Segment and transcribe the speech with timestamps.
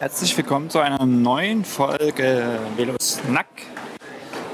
[0.00, 3.48] Herzlich willkommen zu einer neuen Folge Velos Nack.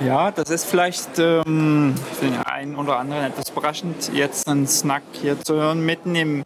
[0.00, 5.02] Ja, das ist vielleicht ähm, für den einen oder anderen etwas überraschend, jetzt einen Snack
[5.12, 6.44] hier zu hören, mitten im,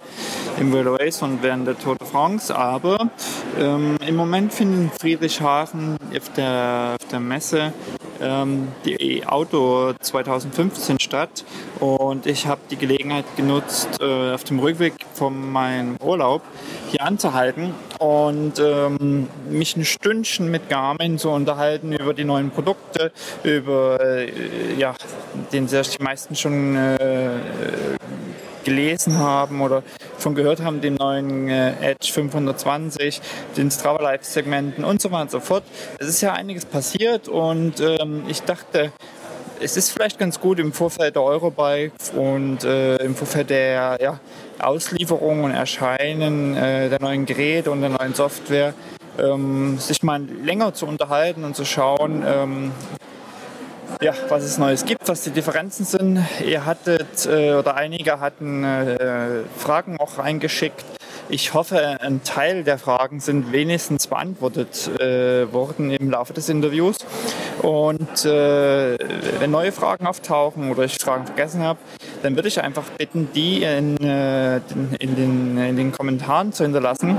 [0.58, 2.53] im Velo Race und während der Tour de France.
[2.53, 3.08] Aber
[3.56, 7.72] ähm, im Moment finden Friedrichshafen auf der, auf der Messe
[8.21, 11.44] ähm, die Auto 2015 statt
[11.78, 16.42] und ich habe die Gelegenheit genutzt, äh, auf dem Rückweg von meinem Urlaub
[16.88, 23.12] hier anzuhalten und ähm, mich ein Stündchen mit Garmin zu unterhalten über die neuen Produkte,
[23.45, 24.95] über äh, ja,
[25.52, 27.30] den sehr die meisten schon äh,
[28.65, 29.82] gelesen haben oder
[30.19, 33.20] schon gehört haben, den neuen äh, Edge 520,
[33.57, 35.65] den Strava Live Segmenten und so weiter und so fort.
[35.98, 38.93] Es ist ja einiges passiert und ähm, ich dachte,
[39.60, 44.20] es ist vielleicht ganz gut im Vorfeld der Eurobike und äh, im Vorfeld der ja,
[44.61, 48.75] Auslieferung und Erscheinen äh, der neuen Geräte und der neuen Software
[49.19, 52.73] ähm, sich mal länger zu unterhalten und zu schauen, ähm,
[54.01, 56.24] ja, was es Neues gibt, was die Differenzen sind.
[56.47, 60.85] Ihr hattet äh, oder einige hatten äh, Fragen auch eingeschickt.
[61.30, 66.96] Ich hoffe, ein Teil der Fragen sind wenigstens beantwortet äh, worden im Laufe des Interviews.
[67.60, 68.96] Und äh,
[69.38, 71.78] wenn neue Fragen auftauchen oder ich Fragen vergessen habe,
[72.22, 74.56] dann würde ich einfach bitten, die in, äh,
[74.98, 77.18] in, den, in den Kommentaren zu hinterlassen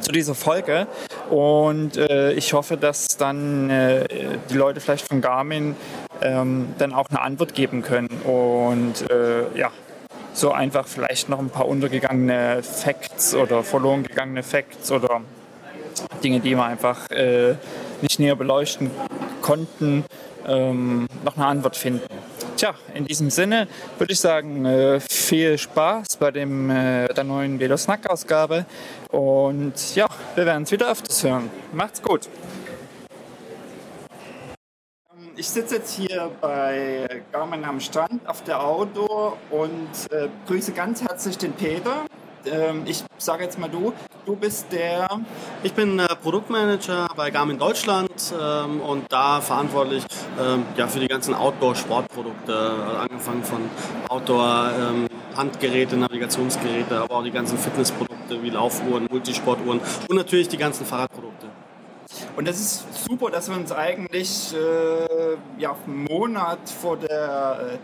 [0.00, 0.88] zu dieser Folge.
[1.30, 4.04] Und äh, ich hoffe, dass dann äh,
[4.50, 5.76] die Leute vielleicht von Garmin
[6.22, 8.08] ähm, dann auch eine Antwort geben können.
[8.24, 9.70] Und äh, ja,
[10.32, 15.22] so einfach vielleicht noch ein paar untergegangene Facts oder verloren gegangene Facts oder
[16.22, 17.54] Dinge, die man einfach äh,
[18.02, 18.90] nicht näher beleuchten
[19.42, 20.04] konnten,
[20.46, 22.06] ähm, noch eine Antwort finden.
[22.56, 27.60] Tja, in diesem Sinne würde ich sagen, äh, viel Spaß bei dem, äh, der neuen
[27.60, 28.66] Velo Snack Ausgabe
[29.10, 31.50] und ja, wir werden es wieder öfters hören.
[31.72, 32.28] Macht's gut!
[35.38, 41.00] Ich sitze jetzt hier bei Garmin am Stand auf der Auto und äh, grüße ganz
[41.00, 42.06] herzlich den Peter.
[42.44, 43.92] Ähm, ich sage jetzt mal du,
[44.26, 45.08] du bist der...
[45.62, 50.04] Ich bin äh, Produktmanager bei Garmin Deutschland ähm, und da verantwortlich
[50.40, 53.60] ähm, ja, für die ganzen Outdoor-Sportprodukte, äh, angefangen von
[54.08, 55.06] Outdoor, ähm,
[56.00, 61.46] Navigationsgeräte, aber auch die ganzen Fitnessprodukte wie Laufuhren, Multisportuhren und natürlich die ganzen Fahrradprodukte.
[62.38, 67.80] Und das ist super, dass wir uns eigentlich äh, ja, einen Monat vor der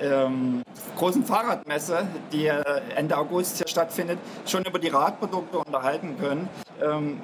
[0.00, 0.64] äh, ähm,
[0.96, 2.48] großen Fahrradmesse, die
[2.96, 6.48] Ende August hier stattfindet, schon über die Radprodukte unterhalten können.
[6.82, 7.22] Ähm,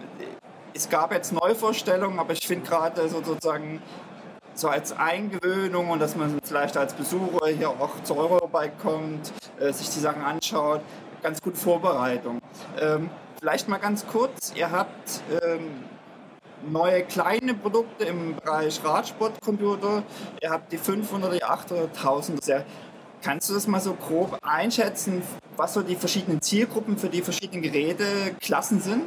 [0.73, 3.83] es gab jetzt Neuvorstellungen, aber ich finde gerade sozusagen
[4.55, 9.73] so als Eingewöhnung und dass man vielleicht als Besucher hier auch zur Eurobike kommt, äh,
[9.73, 10.83] sich die Sachen anschaut,
[11.21, 12.39] ganz gut Vorbereitung.
[12.81, 13.11] Ähm,
[13.41, 15.83] vielleicht mal ganz kurz, ihr habt ähm,
[16.69, 20.03] neue kleine Produkte im Bereich Radsportcomputer.
[20.43, 22.65] Ihr habt die 500, die 800, 1000.
[23.22, 25.22] Kannst du das mal so grob einschätzen,
[25.56, 29.04] was so die verschiedenen Zielgruppen für die verschiedenen Geräteklassen sind?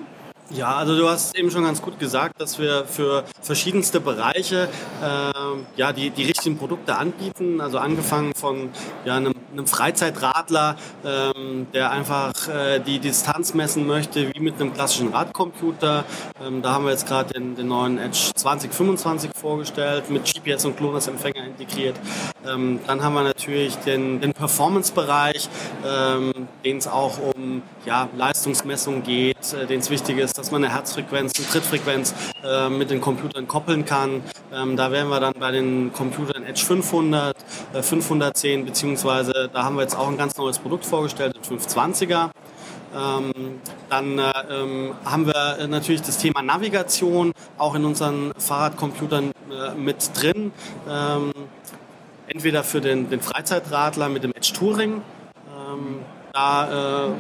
[0.50, 4.68] Ja, also du hast eben schon ganz gut gesagt, dass wir für verschiedenste Bereiche
[5.02, 5.32] äh,
[5.78, 7.62] ja, die, die richtigen Produkte anbieten.
[7.62, 8.70] Also angefangen von
[9.06, 14.74] ja, einem, einem Freizeitradler, ähm, der einfach äh, die Distanz messen möchte, wie mit einem
[14.74, 16.04] klassischen Radcomputer.
[16.46, 20.78] Ähm, da haben wir jetzt gerade den, den neuen Edge 2025 vorgestellt, mit GPS und
[20.78, 21.96] GLONASS-Empfänger integriert.
[22.46, 25.50] Ähm, dann haben wir natürlich den, den Performance-Bereich,
[25.88, 26.34] ähm,
[26.66, 30.74] den es auch um ja, Leistungsmessung geht, äh, den es wichtig ist, dass man eine
[30.74, 32.14] Herzfrequenz, eine Trittfrequenz
[32.44, 34.24] äh, mit den Computern koppeln kann.
[34.54, 37.36] Ähm, da wären wir dann bei den Computern Edge 500,
[37.74, 42.30] äh, 510, beziehungsweise da haben wir jetzt auch ein ganz neues Produkt vorgestellt, den 520er.
[42.96, 49.74] Ähm, dann äh, ähm, haben wir natürlich das Thema Navigation auch in unseren Fahrradcomputern äh,
[49.76, 50.52] mit drin.
[50.88, 51.32] Ähm,
[52.28, 55.02] entweder für den, den Freizeitradler mit dem Edge Touring.
[55.48, 56.00] Ähm,
[56.34, 57.14] da äh,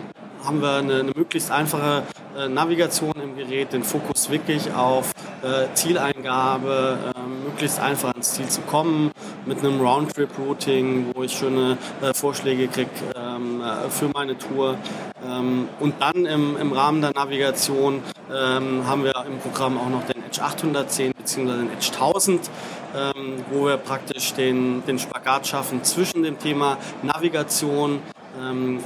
[0.45, 5.73] haben wir eine, eine möglichst einfache äh, Navigation im Gerät, den Fokus wirklich auf äh,
[5.73, 9.11] Zieleingabe, äh, möglichst einfach ans Ziel zu kommen,
[9.45, 14.77] mit einem Roundtrip-Routing, wo ich schöne äh, Vorschläge kriege ähm, äh, für meine Tour.
[15.25, 18.01] Ähm, und dann im, im Rahmen der Navigation
[18.33, 21.45] ähm, haben wir im Programm auch noch den Edge 810 bzw.
[21.45, 22.49] den Edge 1000
[22.95, 28.01] ähm, wo wir praktisch den, den Spagat schaffen zwischen dem Thema Navigation, ähm,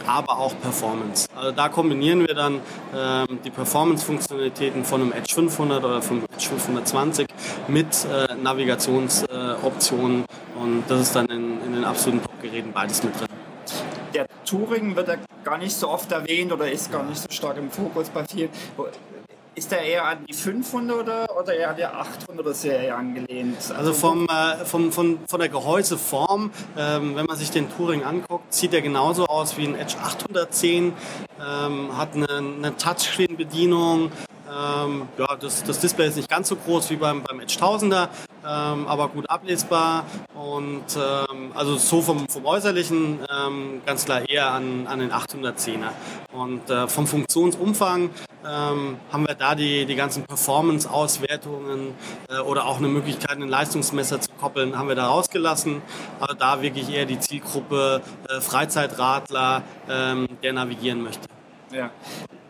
[0.05, 1.27] aber auch Performance.
[1.35, 2.59] Also da kombinieren wir dann
[2.95, 7.27] ähm, die Performance-Funktionalitäten von einem Edge 500 oder vom Edge 520
[7.67, 10.25] mit äh, Navigationsoptionen
[10.59, 13.27] und das ist dann in, in den absoluten Top-Geräten beides mit drin.
[14.13, 17.57] Der Touring wird ja gar nicht so oft erwähnt oder ist gar nicht so stark
[17.57, 18.49] im Fokus bei vielen
[19.57, 23.57] ist der eher an die 500er oder eher an die 800er Serie angelehnt?
[23.75, 28.53] Also vom, äh, vom, von, von der Gehäuseform, ähm, wenn man sich den Touring anguckt,
[28.53, 30.93] sieht er genauso aus wie ein Edge 810,
[31.41, 34.11] ähm, hat eine, eine Touchscreen-Bedienung,
[34.49, 38.09] ähm, ja, das, das, Display ist nicht ganz so groß wie beim, beim Edge 1000er,
[38.47, 44.51] ähm, aber gut ablesbar und ähm, also so vom, vom Äußerlichen ähm, ganz klar eher
[44.51, 45.89] an, an den 810er.
[46.33, 48.09] Und äh, vom Funktionsumfang
[48.45, 51.95] ähm, haben wir da die, die ganzen Performance-Auswertungen
[52.29, 55.81] äh, oder auch eine Möglichkeit, einen Leistungsmesser zu koppeln, haben wir da rausgelassen.
[56.19, 61.27] Aber da wirklich eher die Zielgruppe äh, Freizeitradler, ähm, der navigieren möchte.
[61.71, 61.91] Ja.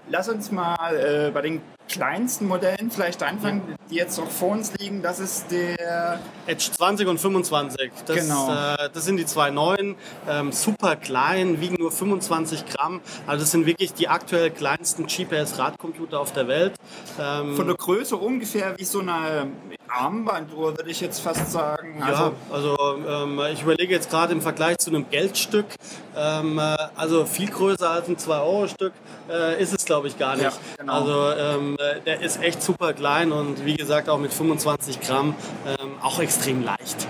[0.09, 4.73] Lass uns mal äh, bei den kleinsten Modellen vielleicht anfangen, die jetzt auch vor uns
[4.77, 5.01] liegen.
[5.01, 7.91] Das ist der Edge 20 und 25.
[8.05, 8.51] Das, genau.
[8.51, 9.95] Äh, das sind die zwei neuen,
[10.29, 13.01] ähm, super klein, wiegen nur 25 Gramm.
[13.25, 16.73] Also das sind wirklich die aktuell kleinsten GPS-Radcomputer auf der Welt.
[17.19, 19.47] Ähm, Von der Größe ungefähr wie so eine
[19.89, 22.01] Armbanduhr, würde ich jetzt fast sagen.
[22.01, 25.65] Also, ja, also ähm, ich überlege jetzt gerade im Vergleich zu einem Geldstück,
[26.15, 28.93] ähm, äh, also viel größer als ein 2-Euro-Stück
[29.29, 30.43] äh, ist es, glaube ich, gar nicht.
[30.43, 30.93] Ja, genau.
[30.93, 35.35] Also ähm, äh, der ist echt super klein und wie gesagt auch mit 25 Gramm
[35.65, 37.07] ähm, auch extrem leicht.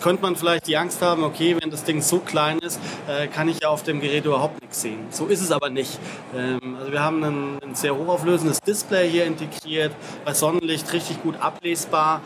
[0.00, 3.26] Jetzt könnte man vielleicht die Angst haben, okay, wenn das Ding so klein ist, äh,
[3.26, 5.08] kann ich ja auf dem Gerät überhaupt nichts sehen.
[5.10, 5.98] So ist es aber nicht.
[6.34, 9.92] Ähm, also wir haben ein, ein sehr hochauflösendes Display hier integriert,
[10.24, 12.22] bei Sonnenlicht richtig gut ablesbar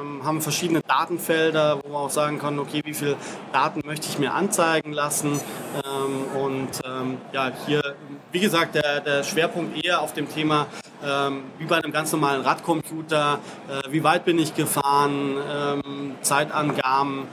[0.00, 3.16] ähm, haben verschiedene Datenfelder, wo man auch sagen kann, okay, wie viele
[3.52, 5.40] Daten möchte ich mir anzeigen lassen.
[5.84, 7.82] Ähm, und ähm, ja, hier,
[8.30, 10.66] wie gesagt, der, der Schwerpunkt eher auf dem Thema,
[11.04, 17.26] ähm, wie bei einem ganz normalen Radcomputer, äh, wie weit bin ich gefahren, ähm, Zeitangaben,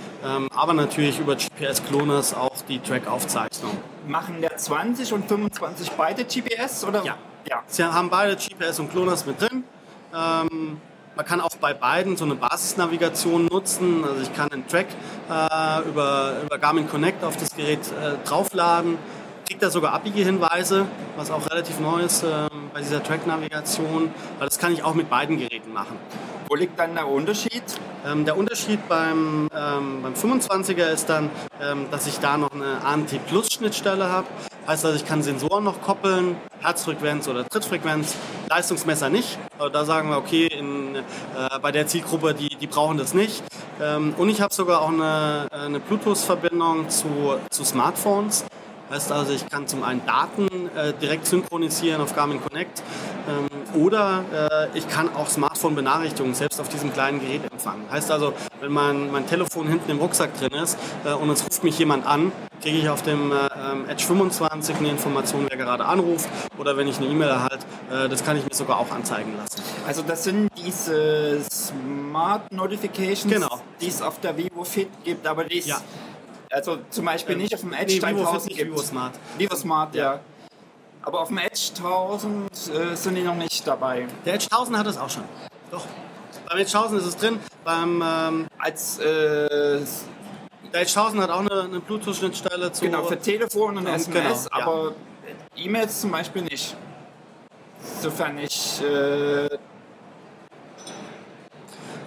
[0.56, 3.78] aber natürlich über GPS-Cloners auch die Track-Aufzeichnung.
[4.08, 6.84] Machen der 20 und 25 beide GPS?
[6.84, 7.04] Oder?
[7.04, 7.16] Ja.
[7.48, 7.64] ja.
[7.68, 9.64] Sie haben beide GPS und Cloners mit drin.
[10.14, 10.82] Ähm,
[11.19, 14.06] man kann auch bei beiden so eine Basisnavigation nutzen.
[14.06, 14.88] Also ich kann einen Track
[15.30, 18.98] äh, über, über Garmin Connect auf das Gerät äh, draufladen,
[19.45, 20.86] kriegt da sogar Abbiegehinweise,
[21.18, 24.13] was auch relativ neu ist äh, bei dieser Track-Navigation.
[24.39, 25.98] Das kann ich auch mit beiden Geräten machen.
[26.48, 27.63] Wo liegt dann der Unterschied?
[28.07, 31.30] Ähm, der Unterschied beim, ähm, beim 25er ist dann,
[31.62, 34.27] ähm, dass ich da noch eine ANT Plus Schnittstelle habe.
[34.69, 38.16] Heißt also, ich kann Sensoren noch koppeln, Herzfrequenz oder Trittfrequenz,
[38.51, 39.39] Leistungsmesser nicht.
[39.57, 41.01] Also da sagen wir, okay, in, äh,
[41.60, 43.42] bei der Zielgruppe, die, die brauchen das nicht.
[43.81, 47.07] Ähm, und ich habe sogar auch eine, eine Bluetooth-Verbindung zu,
[47.50, 48.45] zu Smartphones.
[48.92, 52.83] Heißt also, ich kann zum einen Daten äh, direkt synchronisieren auf Garmin Connect
[53.76, 57.84] oder äh, ich kann auch Smartphone-Benachrichtigungen selbst auf diesem kleinen Gerät empfangen.
[57.92, 61.64] Heißt also, wenn mein, mein Telefon hinten im Rucksack drin ist äh, und es ruft
[61.64, 62.31] mich jemand an,
[62.62, 66.28] kriege ich auf dem äh, Edge 25 eine Information, wer gerade anruft
[66.58, 67.66] oder wenn ich eine E-Mail erhalte,
[68.10, 69.62] das kann ich mir sogar auch anzeigen lassen.
[69.88, 73.62] Also das sind diese Smart Notifications, genau.
[73.80, 75.80] die es auf der Vivo Fit gibt, aber die ja.
[76.52, 79.14] also zum Beispiel ähm, nicht auf dem Edge nee, Vivo Fit nicht, Vivo Smart.
[79.38, 80.14] Vivo Smart, ja.
[80.14, 80.20] ja.
[81.04, 84.07] Aber auf dem Edge 1000 äh, sind die noch nicht dabei.
[84.25, 85.24] Der Edge 1000 hat es auch schon.
[85.72, 85.86] Doch.
[86.48, 87.40] Beim Edge 1000 ist es drin.
[87.63, 89.80] Beim ähm, als äh,
[90.74, 92.86] der H1000 hat auch eine, eine Bluetooth-Schnittstelle zu.
[92.86, 94.94] Genau, für Telefon und SMS, genau, aber
[95.56, 95.63] ja.
[95.63, 96.75] E-Mails zum Beispiel nicht.
[98.01, 98.81] Sofern ich.
[98.84, 99.50] Äh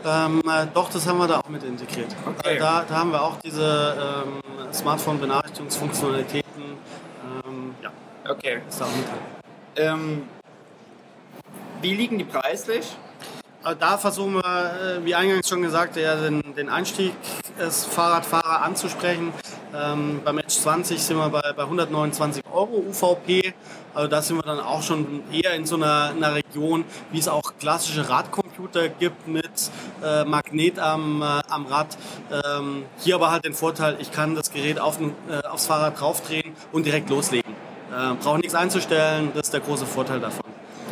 [0.05, 2.15] ähm, äh, doch, das haben wir da auch mit integriert.
[2.27, 2.59] Okay.
[2.59, 6.63] Da, da, haben wir auch diese ähm, Smartphone-Benachrichtigungsfunktionalitäten.
[7.47, 7.93] Ähm, ja.
[8.33, 8.61] Okay.
[8.79, 8.89] Drin.
[9.77, 10.23] Ähm,
[11.83, 12.97] wie liegen die preislich?
[13.79, 17.13] Da versuchen wir, äh, wie eingangs schon gesagt, ja, den, den Einstieg
[17.61, 19.33] des Fahrradfahrer anzusprechen.
[19.75, 23.55] Ähm, beim Edge 20 sind wir bei, bei 129 Euro UVP.
[23.95, 27.29] Also da sind wir dann auch schon eher in so einer, einer Region, wie es
[27.29, 29.71] auch klassische Radcomputer gibt mit
[30.03, 31.99] äh, Magnet am, äh, am Rad.
[32.31, 36.53] Ähm, hier aber halt den Vorteil, ich kann das Gerät auf, äh, aufs Fahrrad draufdrehen
[36.73, 37.53] und direkt loslegen.
[37.93, 40.45] Äh, Brauche nichts einzustellen, das ist der große Vorteil davon.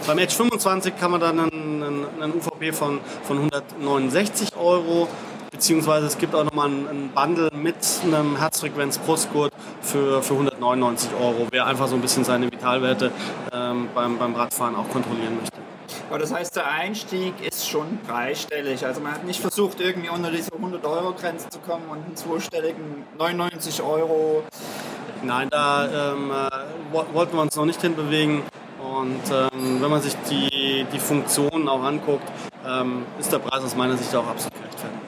[0.07, 5.09] Beim Edge 25 kann man dann einen, einen, einen UVP von, von 169 Euro
[5.51, 9.53] beziehungsweise es gibt auch nochmal ein, Bundle mit einem Herzfrequenz-Brustgurt
[9.83, 13.11] für, für 199 Euro, wer einfach so ein bisschen seine Vitalwerte
[13.53, 15.59] ähm, beim, beim Radfahren auch kontrollieren möchte.
[16.09, 18.85] Aber das heißt, der Einstieg ist schon dreistellig.
[18.85, 23.83] Also man hat nicht versucht, irgendwie unter diese 100-Euro-Grenze zu kommen und einen zweistelligen 99
[23.83, 24.43] Euro.
[25.23, 28.43] Nein, da ähm, äh, wollten wir uns noch nicht hinbewegen.
[28.83, 32.27] Und ähm, wenn man sich die, die Funktionen auch anguckt,
[32.67, 35.01] ähm, ist der Preis aus meiner Sicht auch absolut gerechtfertigt.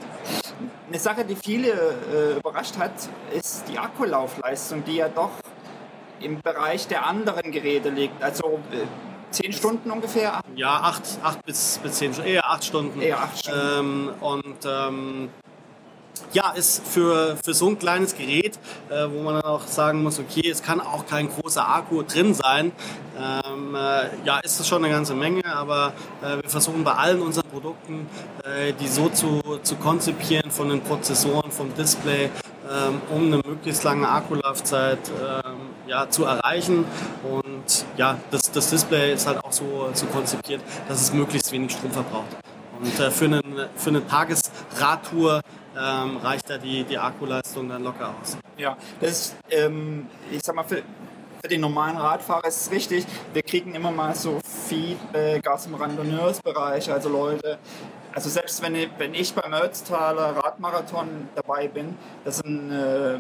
[0.89, 2.93] Eine Sache, die viele äh, überrascht hat,
[3.35, 5.31] ist die Akkulaufleistung, die ja doch
[6.21, 8.23] im Bereich der anderen Geräte liegt.
[8.23, 8.87] Also äh,
[9.31, 10.41] zehn Stunden ungefähr?
[10.55, 13.01] Ja, acht, acht bis, bis zehn Stunden, eher acht Stunden.
[13.01, 13.69] Eher acht Stunden.
[13.79, 15.31] Ähm, und ähm,
[16.33, 18.59] ja, ist für, für so ein kleines Gerät,
[18.91, 22.35] äh, wo man dann auch sagen muss, okay, es kann auch kein großer Akku drin
[22.35, 22.73] sein,
[23.19, 27.21] ähm, äh, ja, ist es schon eine ganze Menge, aber äh, wir versuchen bei allen
[27.21, 28.09] unseren Produkten,
[28.45, 32.31] äh, die so zu, zu konzipieren von den Prozessoren, vom Display,
[32.71, 36.85] ähm, um eine möglichst lange Akkulaufzeit ähm, ja, zu erreichen.
[37.23, 41.73] Und ja, das, das Display ist halt auch so, so konzipiert, dass es möglichst wenig
[41.73, 42.37] Strom verbraucht.
[42.81, 43.43] Und äh, für, einen,
[43.77, 45.43] für eine Tagesradtour
[45.79, 48.37] ähm, reicht da die, die Akkuleistung dann locker aus.
[48.57, 50.83] Ja, das ist, ähm, ich sag mal, für,
[51.41, 53.07] für den normalen Radfahrer ist es richtig.
[53.33, 54.39] Wir kriegen immer mal so
[54.69, 57.59] Feedback aus dem Randonneursbereich, also Leute,
[58.15, 63.19] also selbst wenn ich, wenn ich beim Ötztaler Radmarathon dabei bin, das sind, äh,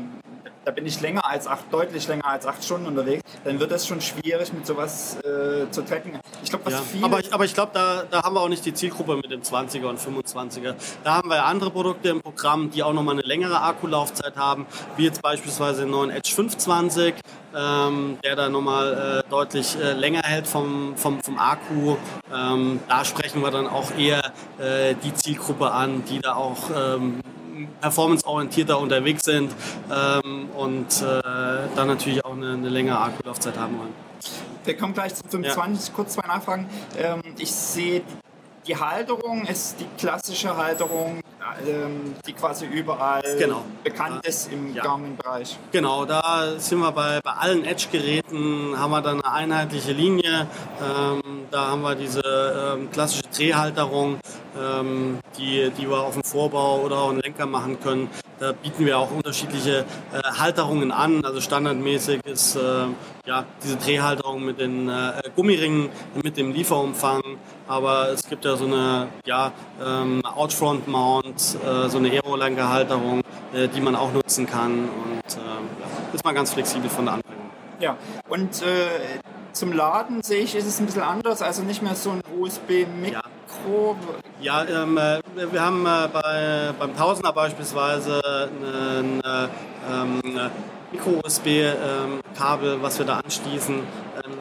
[0.64, 3.86] da bin ich länger als acht, deutlich länger als acht Stunden unterwegs, dann wird das
[3.86, 6.18] schon schwierig mit sowas äh, zu tracken.
[6.42, 8.48] Ich glaube, was ja, viele aber ich, aber ich glaube, da, da haben wir auch
[8.48, 10.74] nicht die Zielgruppe mit dem 20er und 25er.
[11.04, 14.66] Da haben wir ja andere Produkte im Programm, die auch nochmal eine längere Akkulaufzeit haben,
[14.96, 17.14] wie jetzt beispielsweise den neuen Edge 520,
[17.54, 21.96] ähm, der da nochmal äh, deutlich äh, länger hält vom, vom, vom Akku.
[22.32, 27.20] Ähm, da sprechen wir dann auch eher äh, die Zielgruppe an, die da auch ähm,
[27.80, 29.52] performanceorientierter unterwegs sind
[29.90, 31.22] ähm, und äh,
[31.74, 33.94] dann natürlich auch eine, eine längere Akkulaufzeit haben wollen.
[34.64, 35.94] Wir kommen gleich zum 25, ja.
[35.94, 36.68] kurz zwei Nachfragen.
[36.96, 38.02] Ähm, ich sehe,
[38.66, 41.20] die Halterung ist die klassische Halterung,
[41.66, 43.64] ähm, die quasi überall genau.
[43.82, 44.84] bekannt ist im ja.
[44.84, 45.58] Garmin-Bereich.
[45.72, 50.46] Genau, da sind wir bei, bei allen Edge-Geräten, haben wir dann eine einheitliche Linie.
[50.80, 52.22] Ähm, da haben wir diese
[52.76, 54.18] ähm, klassische Drehhalterung,
[54.62, 58.08] ähm, die, die wir auf dem Vorbau oder auch einen Lenker machen können.
[58.38, 61.24] Da bieten wir auch unterschiedliche äh, Halterungen an.
[61.24, 62.86] Also standardmäßig ist äh,
[63.26, 65.90] ja, diese Drehhalterung mit den äh, Gummiringen,
[66.22, 67.22] mit dem Lieferumfang.
[67.68, 69.52] Aber es gibt ja so eine ja,
[69.84, 73.20] ähm, Outfront Mount, äh, so eine Aerolenkerhalterung,
[73.54, 74.88] äh, die man auch nutzen kann.
[74.88, 77.50] Und äh, ist mal ganz flexibel von der Anbringung.
[77.80, 77.96] Ja,
[78.28, 78.62] und
[79.52, 81.42] zum Laden sehe ich, ist es ein bisschen anders.
[81.42, 83.12] Also nicht mehr so ein USB-Mikro.
[83.12, 83.22] Ja,
[84.40, 89.48] ja ähm, äh, wir haben äh, bei, beim Tausender beispielsweise ein äh,
[89.90, 90.20] ähm,
[90.92, 93.74] Micro-USB-Kabel, ähm, was wir da anschließen.
[93.76, 94.32] Ähm,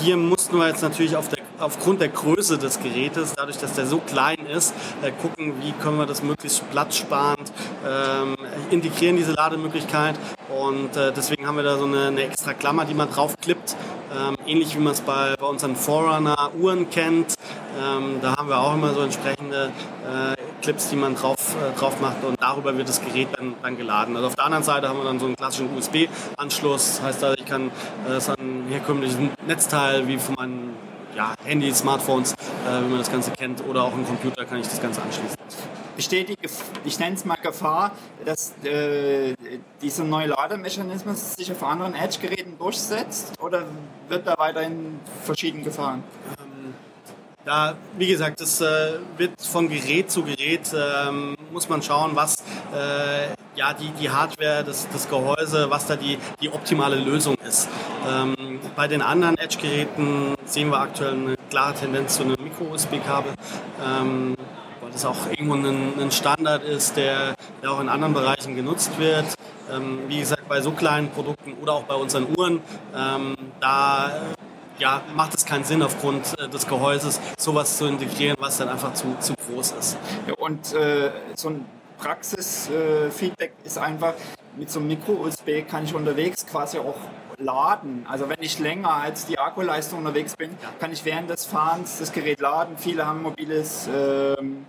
[0.00, 3.86] hier mussten wir jetzt natürlich auf der aufgrund der Größe des Gerätes, dadurch, dass der
[3.86, 7.52] so klein ist, äh, gucken, wie können wir das möglichst platzsparend
[7.86, 8.36] ähm,
[8.70, 10.16] integrieren, diese Lademöglichkeit.
[10.48, 13.76] Und äh, deswegen haben wir da so eine, eine extra Klammer, die man draufklippt.
[14.16, 17.34] Ähm, ähnlich wie man es bei, bei unseren Forerunner-Uhren kennt.
[17.78, 19.70] Ähm, da haben wir auch immer so entsprechende
[20.04, 23.76] äh, Clips, die man drauf, äh, drauf macht und darüber wird das Gerät dann, dann
[23.76, 24.16] geladen.
[24.16, 27.02] Also auf der anderen Seite haben wir dann so einen klassischen USB-Anschluss.
[27.02, 27.70] Heißt also, ich kann
[28.08, 30.70] äh, so ein herkömmliches Netzteil wie von meinem
[31.14, 34.68] ja, Handy, Smartphones, äh, wie man das Ganze kennt, oder auch im Computer kann ich
[34.68, 35.36] das Ganze anschließen
[35.96, 36.36] besteht die,
[36.84, 37.92] ich nenne es mal Gefahr,
[38.24, 39.34] dass äh,
[39.82, 43.64] dieser neue Lademechanismus sich auf anderen Edge-Geräten durchsetzt oder
[44.08, 46.04] wird da weiterhin verschieden gefahren?
[46.38, 46.74] Ähm,
[47.44, 52.36] da, wie gesagt, das äh, wird von Gerät zu Gerät, ähm, muss man schauen, was
[52.74, 57.68] äh, ja, die, die Hardware, das, das Gehäuse, was da die, die optimale Lösung ist.
[58.06, 63.32] Ähm, bei den anderen Edge-Geräten sehen wir aktuell eine klare Tendenz zu einem Micro-USB-Kabel.
[63.84, 64.36] Ähm,
[64.96, 69.26] das auch irgendwo ein, ein Standard ist, der, der, auch in anderen Bereichen genutzt wird.
[69.70, 72.60] Ähm, wie gesagt, bei so kleinen Produkten oder auch bei unseren Uhren,
[72.94, 74.22] ähm, da
[74.78, 78.94] ja, macht es keinen Sinn aufgrund äh, des Gehäuses, sowas zu integrieren, was dann einfach
[78.94, 79.98] zu, zu groß ist.
[80.26, 81.66] Ja, und äh, so ein
[81.98, 84.14] Praxisfeedback äh, ist einfach,
[84.56, 86.96] mit so einem Micro-USB kann ich unterwegs quasi auch
[87.36, 88.06] laden.
[88.08, 92.12] Also wenn ich länger als die Akkuleistung unterwegs bin, kann ich während des Fahrens das
[92.12, 92.78] Gerät laden.
[92.78, 94.64] Viele haben mobiles ähm,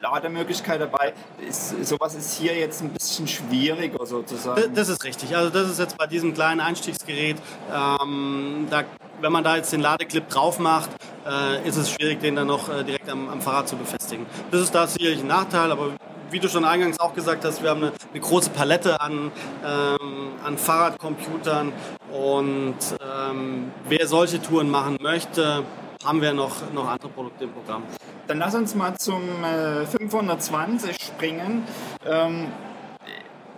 [0.00, 1.12] Lademöglichkeit dabei.
[1.46, 4.74] Ist, sowas ist hier jetzt ein bisschen schwieriger sozusagen.
[4.74, 5.36] Das ist richtig.
[5.36, 7.36] Also das ist jetzt bei diesem kleinen Einstiegsgerät,
[7.72, 8.84] ähm, da,
[9.20, 10.90] wenn man da jetzt den Ladeclip drauf macht,
[11.26, 14.26] äh, ist es schwierig, den dann noch äh, direkt am, am, Fahrrad zu befestigen.
[14.50, 15.92] Das ist da sicherlich ein Nachteil, aber
[16.30, 19.30] wie du schon eingangs auch gesagt hast, wir haben eine, eine große Palette an,
[19.64, 21.72] ähm, an Fahrradcomputern
[22.12, 25.64] und ähm, wer solche Touren machen möchte,
[26.04, 27.82] haben wir noch, noch andere Produkte im Programm.
[28.28, 31.66] Dann lass uns mal zum äh, 520 springen.
[32.06, 32.48] Ähm,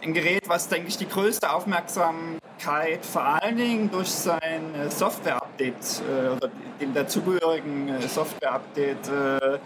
[0.01, 6.03] ein Gerät, was, denke ich, die größte Aufmerksamkeit vor allen Dingen durch sein äh, Software-Update
[6.09, 6.51] äh, oder
[6.81, 9.59] dem dazugehörigen äh, Software-Update äh,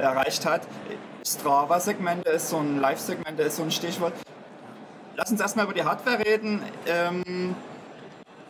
[0.00, 0.62] erreicht hat.
[1.26, 4.12] Strava-Segmente ist so ein Live-Segmente ist so ein Stichwort.
[5.16, 6.62] Lass uns erstmal über die Hardware reden.
[6.86, 7.56] Ähm,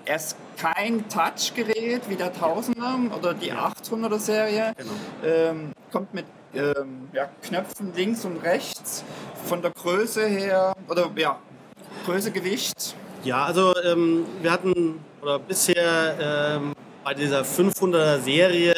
[0.05, 4.73] er ist kein Touch-Gerät wie der 1000er oder die 800er Serie.
[4.77, 4.93] Genau.
[5.25, 9.05] Ähm, kommt mit ähm, ja, Knöpfen links und rechts.
[9.45, 11.39] Von der Größe her, oder ja,
[12.07, 12.95] Größe, Gewicht.
[13.25, 18.75] Ja, also ähm, wir hatten oder bisher ähm, bei dieser 500er Serie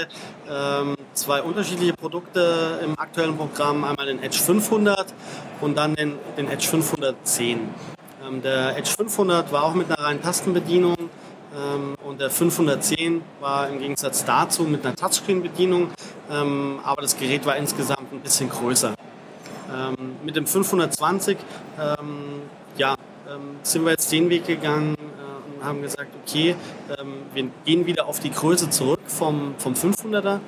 [0.49, 3.85] ähm, zwei unterschiedliche Produkte im aktuellen Programm.
[3.85, 5.15] Einmal den Edge 500
[5.61, 7.61] und dann den, den Edge 510.
[8.27, 10.97] Ähm, der Edge 500 war auch mit einer reinen Tastenbedienung
[12.05, 15.91] und der 510 war im Gegensatz dazu mit einer Touchscreen-Bedienung,
[16.31, 18.95] ähm, aber das Gerät war insgesamt ein bisschen größer.
[19.75, 21.39] Ähm, mit dem 520
[21.79, 22.43] ähm,
[22.77, 22.95] ja,
[23.29, 26.55] ähm, sind wir jetzt den Weg gegangen äh, und haben gesagt, okay,
[26.99, 30.41] ähm, wir gehen wieder auf die Größe zurück vom, vom 500er, ähm,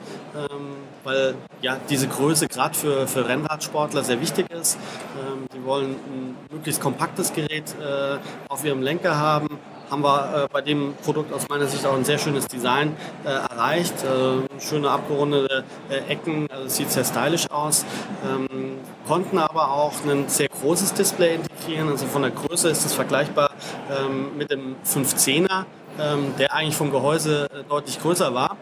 [1.04, 4.78] weil ja diese Größe gerade für, für Rennradsportler sehr wichtig ist.
[5.16, 9.58] Ähm, die wollen ein möglichst kompaktes Gerät äh, auf ihrem Lenker haben
[9.90, 13.28] haben wir äh, bei dem Produkt aus meiner Sicht auch ein sehr schönes Design äh,
[13.28, 13.94] erreicht.
[14.04, 17.84] Äh, schöne abgerundete äh, Ecken, also sieht sehr stylisch aus.
[18.24, 22.94] Ähm, konnten aber auch ein sehr großes Display integrieren, also von der Größe ist es
[22.94, 23.50] vergleichbar
[23.90, 25.64] ähm, mit dem 510er,
[25.98, 28.56] ähm, der eigentlich vom Gehäuse äh, deutlich größer war.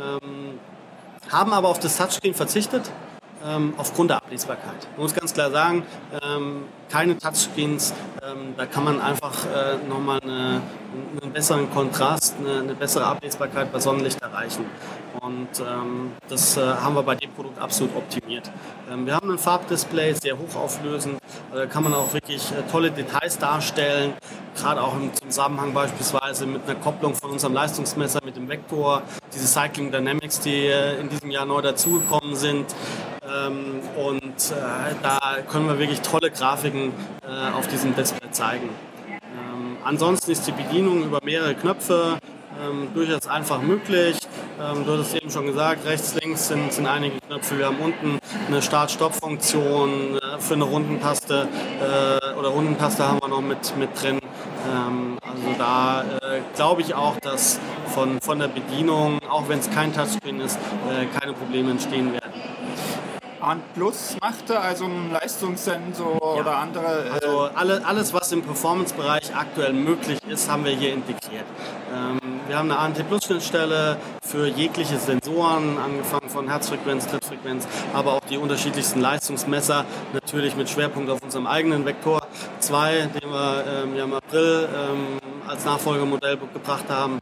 [0.00, 0.58] Ähm,
[1.30, 2.90] haben aber auf das Touchscreen verzichtet
[3.46, 4.88] ähm, aufgrund der Ablesbarkeit.
[4.92, 5.84] Man muss ganz klar sagen,
[6.22, 10.60] ähm, keine Touchscreens, ähm, da kann man einfach äh, nochmal eine,
[11.22, 14.64] einen besseren Kontrast, eine, eine, bessere Ablesbarkeit bei Sonnenlicht erreichen.
[15.20, 18.50] Und ähm, das äh, haben wir bei dem Produkt absolut optimiert.
[18.90, 21.18] Ähm, wir haben ein Farbdisplay, sehr hochauflösend,
[21.52, 24.14] da kann man auch wirklich äh, tolle Details darstellen,
[24.56, 29.46] gerade auch im Zusammenhang beispielsweise mit einer Kopplung von unserem Leistungsmesser mit dem Vektor, diese
[29.46, 32.66] Cycling Dynamics, die äh, in diesem Jahr neu dazugekommen sind.
[33.30, 38.70] Ähm, und äh, da können wir wirklich tolle Grafiken äh, auf diesem Display zeigen.
[39.08, 42.18] Ähm, ansonsten ist die Bedienung über mehrere Knöpfe
[42.60, 44.18] ähm, durchaus einfach möglich.
[44.60, 47.58] Ähm, du hattest eben schon gesagt, rechts, links sind, sind einige Knöpfe.
[47.58, 48.18] Wir haben unten
[48.48, 51.46] eine Start-Stopp-Funktion äh, für eine Rundentaste
[51.80, 54.18] äh, oder Rundentaste haben wir noch mit, mit drin.
[54.72, 57.60] Ähm, also da äh, glaube ich auch, dass
[57.94, 62.29] von, von der Bedienung, auch wenn es kein Touchscreen ist, äh, keine Probleme entstehen werden.
[63.40, 66.40] An Plus machte, also ein Leistungssensor ja.
[66.40, 67.06] oder andere.
[67.06, 71.44] Äh also alle, alles, was im Performance-Bereich aktuell möglich ist, haben wir hier integriert.
[71.94, 78.14] Ähm, wir haben eine ANT Plus Schnittstelle für jegliche Sensoren, angefangen von Herzfrequenz, Trittfrequenz, aber
[78.14, 82.22] auch die unterschiedlichsten Leistungsmesser, natürlich mit Schwerpunkt auf unserem eigenen Vektor
[82.60, 87.18] 2, den wir ähm, ja im April ähm, als Nachfolgemodell gebracht haben.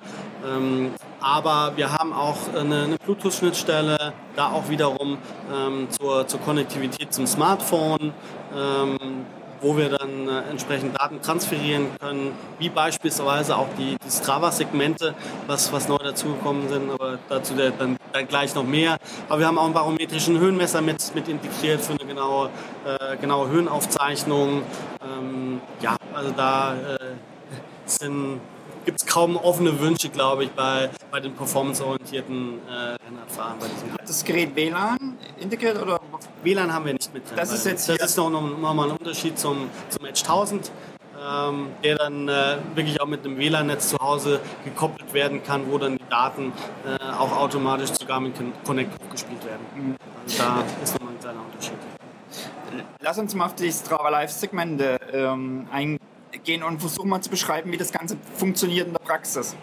[1.20, 5.18] Aber wir haben auch eine, eine Bluetooth-Schnittstelle, da auch wiederum
[5.52, 8.12] ähm, zur, zur Konnektivität zum Smartphone,
[8.56, 9.26] ähm,
[9.60, 15.14] wo wir dann äh, entsprechend Daten transferieren können, wie beispielsweise auch die, die Strava-Segmente,
[15.48, 18.98] was, was neu dazugekommen sind, aber dazu dann, dann, gleich noch mehr.
[19.28, 22.50] Aber wir haben auch einen barometrischen Höhenmesser mit, mit integriert für eine genaue,
[22.84, 24.62] äh, genaue Höhenaufzeichnung.
[25.02, 26.98] Ähm, ja, also da äh,
[27.86, 28.40] sind
[28.84, 32.72] gibt es kaum offene Wünsche, glaube ich, bei, bei den performanceorientierten äh,
[33.04, 33.58] Rennradfahrern.
[33.92, 36.00] Hat das Gerät WLAN integriert oder?
[36.42, 37.36] WLAN haben wir nicht mit drin.
[37.36, 40.70] Das ist jetzt das ist noch, noch mal ein Unterschied zum, zum Edge 1000.
[41.20, 45.76] Ähm, der dann äh, wirklich auch mit einem WLAN-Netz zu Hause gekoppelt werden kann, wo
[45.76, 46.52] dann die Daten
[46.86, 48.32] äh, auch automatisch zu Garmin
[48.64, 49.66] Connect hochgespielt werden.
[49.74, 49.96] Mhm.
[50.24, 51.74] Also da ist nochmal ein kleiner Unterschied.
[53.00, 55.98] Lass uns mal auf die Strava Live-Segmente ähm, eingehen
[56.44, 59.56] gehen und versuchen mal zu beschreiben, wie das Ganze funktioniert in der Praxis.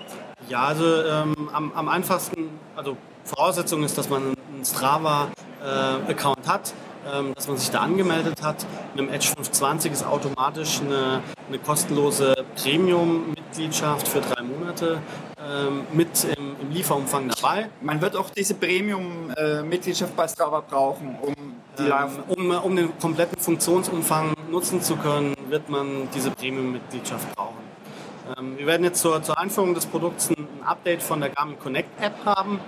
[0.50, 6.74] Ja, also ähm, am, am, einfachsten, also Voraussetzung ist, dass man einen Strava-Account äh, hat,
[7.12, 8.66] ähm, dass man sich da angemeldet hat.
[8.94, 15.02] Mit dem Edge 520 ist automatisch eine, eine kostenlose Premium-Mitgliedschaft für drei Monate
[15.40, 17.70] ähm, mit im, im, Lieferumfang dabei.
[17.82, 21.34] Man wird auch diese Premium-Mitgliedschaft bei Strava brauchen, um
[21.78, 27.66] die ähm, um, um den kompletten Funktionsumfang nutzen zu können, wird man diese Premium-Mitgliedschaft brauchen.
[28.38, 32.02] Ähm, wir werden jetzt zur, zur, Einführung des Produkts ein Update von der Garmin Connect
[32.02, 32.60] App haben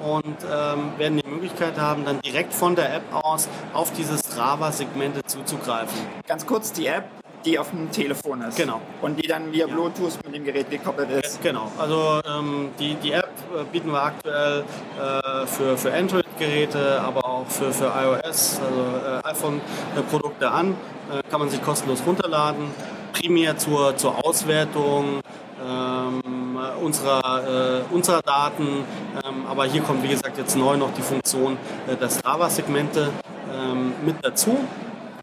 [0.00, 5.22] und ähm, werden die Möglichkeit haben, dann direkt von der App aus auf diese Strava-Segmente
[5.24, 5.98] zuzugreifen.
[6.26, 7.04] Ganz kurz, die App,
[7.44, 8.56] die auf dem Telefon ist.
[8.56, 8.80] Genau.
[9.00, 11.42] Und die dann via Bluetooth mit dem Gerät gekoppelt ist.
[11.42, 11.70] Genau.
[11.78, 13.21] Also ähm, die, die App
[13.70, 14.64] bieten wir aktuell
[14.98, 20.76] äh, für, für Android-Geräte, aber auch für, für iOS, also äh, iPhone-Produkte an.
[21.10, 22.64] Äh, kann man sich kostenlos runterladen.
[23.12, 25.20] Primär zur, zur Auswertung
[25.64, 28.84] ähm, unserer, äh, unserer Daten.
[29.24, 33.10] Ähm, aber hier kommt, wie gesagt, jetzt neu noch die Funktion äh, der Strava-Segmente
[33.52, 34.58] ähm, mit dazu.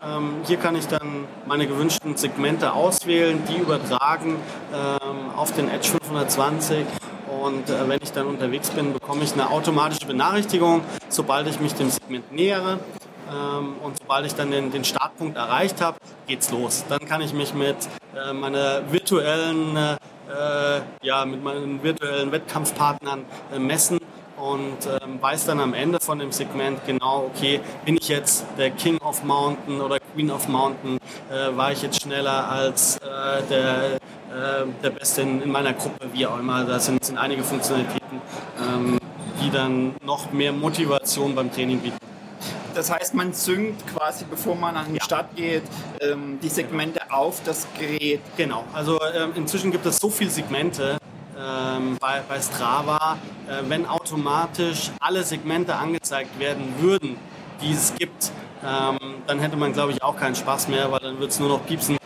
[0.02, 4.38] Ähm, hier kann ich dann meine gewünschten Segmente auswählen, die übertragen
[4.74, 6.86] ähm, auf den Edge 520
[7.42, 11.74] und äh, wenn ich dann unterwegs bin, bekomme ich eine automatische Benachrichtigung, sobald ich mich
[11.74, 12.80] dem Segment nähere.
[13.32, 15.98] Ähm, und sobald ich dann den, den Startpunkt erreicht habe,
[16.28, 16.86] geht's los.
[16.90, 17.78] Dann kann ich mich mit
[18.16, 24.00] äh, meiner virtuellen, äh, ja, mit meinen virtuellen Wettkampfpartnern äh, messen
[24.40, 28.72] und ähm, weiß dann am Ende von dem Segment genau, okay, bin ich jetzt der
[28.72, 30.98] King of Mountain oder Queen of Mountain,
[31.30, 36.08] äh, war ich jetzt schneller als äh, der, äh, der Beste in, in, meiner Gruppe,
[36.14, 36.64] wie auch immer.
[36.64, 38.22] Da sind, sind einige Funktionalitäten,
[38.58, 38.98] ähm,
[39.42, 41.98] die dann noch mehr Motivation beim Training bieten.
[42.76, 45.04] Das heißt, man synkt quasi, bevor man an die ja.
[45.04, 45.64] Stadt geht,
[46.02, 48.22] ähm, die Segmente auf das Gerät.
[48.38, 50.98] Genau, also ähm, inzwischen gibt es so viele Segmente,
[51.40, 57.18] ähm, bei, bei Strava, äh, wenn automatisch alle Segmente angezeigt werden würden,
[57.62, 58.32] die es gibt,
[58.64, 61.50] ähm, dann hätte man, glaube ich, auch keinen Spaß mehr, weil dann würde es nur
[61.50, 61.98] noch piepsen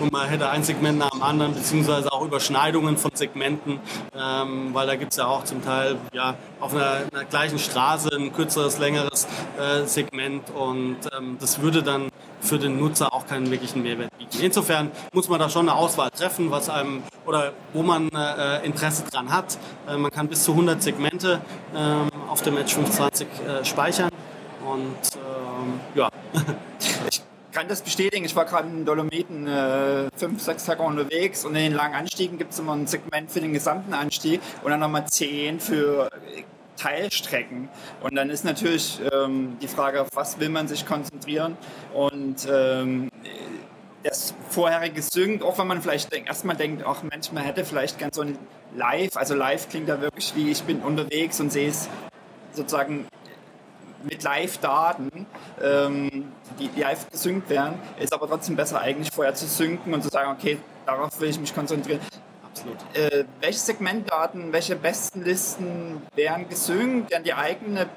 [0.00, 3.80] und man hätte ein Segment nach dem anderen, beziehungsweise auch Überschneidungen von Segmenten,
[4.14, 8.10] ähm, weil da gibt es ja auch zum Teil ja, auf einer, einer gleichen Straße
[8.14, 9.26] ein kürzeres, längeres
[9.58, 14.38] äh, Segment und ähm, das würde dann für den Nutzer auch keinen wirklichen Mehrwert bieten.
[14.42, 19.04] Insofern muss man da schon eine Auswahl treffen, was einem oder wo man äh, Interesse
[19.04, 19.58] dran hat.
[19.88, 21.40] Äh, man kann bis zu 100 Segmente
[21.74, 24.10] ähm, auf dem Edge 520 äh, speichern
[24.64, 26.08] und ähm, ja.
[27.60, 28.24] Kann das bestätigen.
[28.24, 32.38] Ich war gerade in Dolomiten äh, fünf, sechs Tage unterwegs und in den langen Anstiegen
[32.38, 36.08] gibt es immer ein Segment für den gesamten Anstieg und dann nochmal zehn für
[36.78, 37.68] Teilstrecken.
[38.00, 41.58] Und dann ist natürlich ähm, die Frage, auf was will man sich konzentrieren
[41.92, 43.10] und ähm,
[44.04, 47.98] das vorherige Sync, auch wenn man vielleicht denk, erstmal denkt, ach Mensch, man hätte vielleicht
[47.98, 48.38] ganz so ein
[48.74, 51.90] Live, also live klingt da wirklich wie, ich bin unterwegs und sehe es
[52.52, 53.04] sozusagen
[54.04, 55.26] mit Live-Daten,
[55.62, 60.08] ähm, die live gesynkt werden, ist aber trotzdem besser eigentlich vorher zu synken und zu
[60.08, 62.00] sagen, okay, darauf will ich mich konzentrieren.
[62.44, 62.76] Absolut.
[62.94, 67.88] Äh, welche Segmentdaten, welche besten Listen werden gesynkt, werden die eigene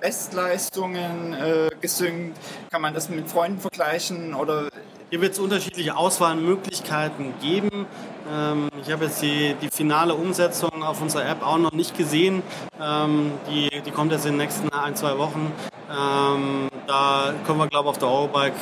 [0.00, 2.36] Bestleistungen äh, gesynkt?
[2.70, 4.68] Kann man das mit Freunden vergleichen oder
[5.10, 7.86] hier wird es unterschiedliche Auswahlmöglichkeiten geben.
[8.32, 12.42] Ähm, ich habe jetzt die, die finale Umsetzung auf unserer App auch noch nicht gesehen.
[12.80, 15.52] Ähm, die, die kommt jetzt in den nächsten ein, zwei Wochen.
[15.90, 18.54] Ähm, da können wir, glaube ich, auf der Eurobike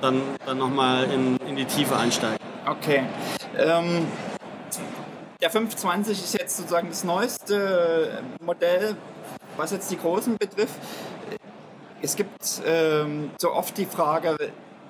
[0.00, 2.38] dann, dann nochmal in, in die Tiefe einsteigen.
[2.66, 3.04] Okay.
[3.56, 4.06] Ähm,
[5.40, 8.96] der 520 ist jetzt sozusagen das neueste Modell,
[9.56, 10.74] was jetzt die Großen betrifft.
[12.02, 14.36] Es gibt ähm, so oft die Frage,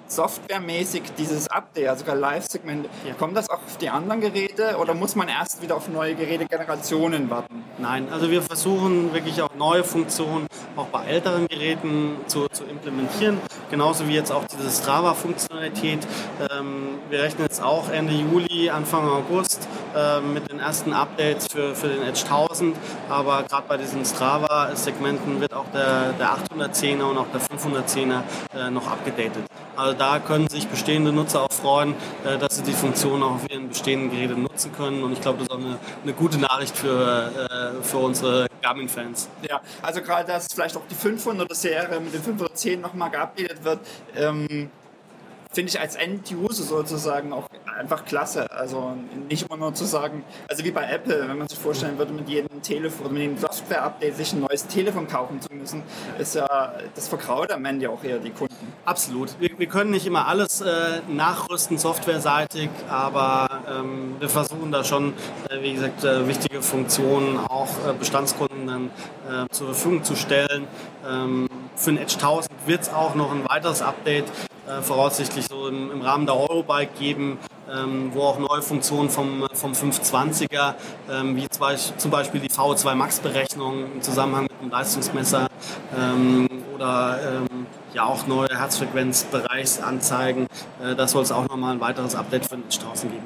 [0.08, 3.14] softwaremäßig dieses Update, also sogar Live-Segmente, ja.
[3.14, 7.30] kommt das auch auf die anderen Geräte oder muss man erst wieder auf neue Gerätegenerationen
[7.30, 7.64] warten?
[7.78, 13.38] Nein, also wir versuchen wirklich auch neue Funktionen auch bei älteren Geräten zu, zu implementieren,
[13.70, 16.00] genauso wie jetzt auch diese Strava-Funktionalität.
[16.50, 19.68] Ähm, wir rechnen jetzt auch Ende Juli, Anfang August
[19.98, 22.76] äh, mit den ersten Updates für, für den Edge 1000,
[23.08, 28.22] aber gerade bei diesen Strava-Segmenten wird auch der, der 810er und auch der 510er
[28.54, 29.44] äh, noch abgedatet.
[29.74, 33.50] Also da können sich bestehende Nutzer auch freuen, äh, dass sie die Funktion auch auf
[33.50, 35.02] ihren bestehenden Geräten nutzen können.
[35.02, 39.28] Und ich glaube, das ist auch eine, eine gute Nachricht für, äh, für unsere Garmin-Fans.
[39.48, 43.80] Ja, also gerade, dass vielleicht auch die 500er-Serie mit den 510 nochmal geupdatet wird,
[44.16, 44.70] ähm,
[45.58, 48.48] finde ich als End-User sozusagen auch einfach klasse.
[48.52, 48.92] Also
[49.28, 52.28] nicht immer nur zu sagen, also wie bei Apple, wenn man sich vorstellen würde, mit
[52.28, 55.82] jedem Telefon mit jedem Software-Update sich ein neues Telefon kaufen zu müssen,
[56.20, 58.54] ist ja, das verkraut am Ende ja auch eher die Kunden.
[58.84, 59.34] Absolut.
[59.40, 65.12] Wir, wir können nicht immer alles äh, nachrüsten, softwareseitig, aber ähm, wir versuchen da schon,
[65.50, 68.90] äh, wie gesagt, äh, wichtige Funktionen auch äh, Bestandskunden dann
[69.28, 70.68] äh, zur Verfügung zu stellen.
[71.04, 74.24] Ähm, für den Edge 1000 wird es auch noch ein weiteres Update
[74.68, 77.38] äh, voraussichtlich so im, im, Rahmen der Eurobike geben,
[77.72, 80.74] ähm, wo auch neue Funktionen vom, vom 520er,
[81.10, 85.48] ähm, wie zum Beispiel die VO2 Max Berechnung im Zusammenhang mit dem Leistungsmesser
[85.96, 90.48] ähm, oder ähm, ja auch neue Herzfrequenzbereichsanzeigen.
[90.82, 93.24] Äh, das soll es auch nochmal ein weiteres Update für den Straßen geben.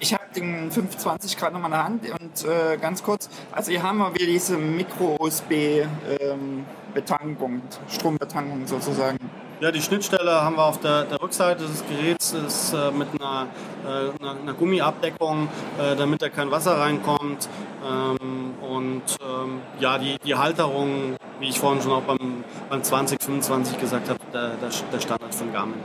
[0.00, 3.82] Ich habe den 520 gerade nochmal in der Hand und äh, ganz kurz, also hier
[3.82, 9.18] haben wir wieder diese Micro-USB-Betankung, ähm, Strombetankung sozusagen.
[9.60, 13.48] Ja, die Schnittstelle haben wir auf der, der Rückseite des Geräts ist, äh, mit einer,
[13.84, 15.48] äh, einer, einer, Gummiabdeckung,
[15.80, 17.48] äh, damit da kein Wasser reinkommt.
[17.84, 23.80] Ähm, und ähm, ja, die, die Halterung, wie ich vorhin schon auch beim, beim 2025
[23.80, 25.80] gesagt habe, der, der, der Standard von Garmin.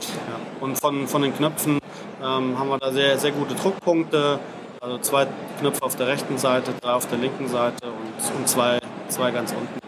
[0.00, 0.64] Ja.
[0.64, 1.78] Und von, von den Knöpfen
[2.22, 4.38] ähm, haben wir da sehr, sehr gute Druckpunkte.
[4.80, 5.26] Also zwei
[5.58, 8.78] Knöpfe auf der rechten Seite, drei auf der linken Seite und, und zwei,
[9.08, 9.78] zwei ganz unten.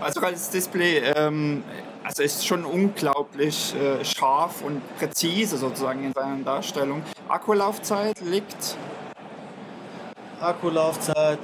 [0.00, 1.64] Also das Display ähm,
[2.04, 7.02] also ist schon unglaublich äh, scharf und präzise sozusagen in seiner Darstellung.
[7.28, 8.76] Akkulaufzeit liegt?
[10.40, 11.40] Akkulaufzeit.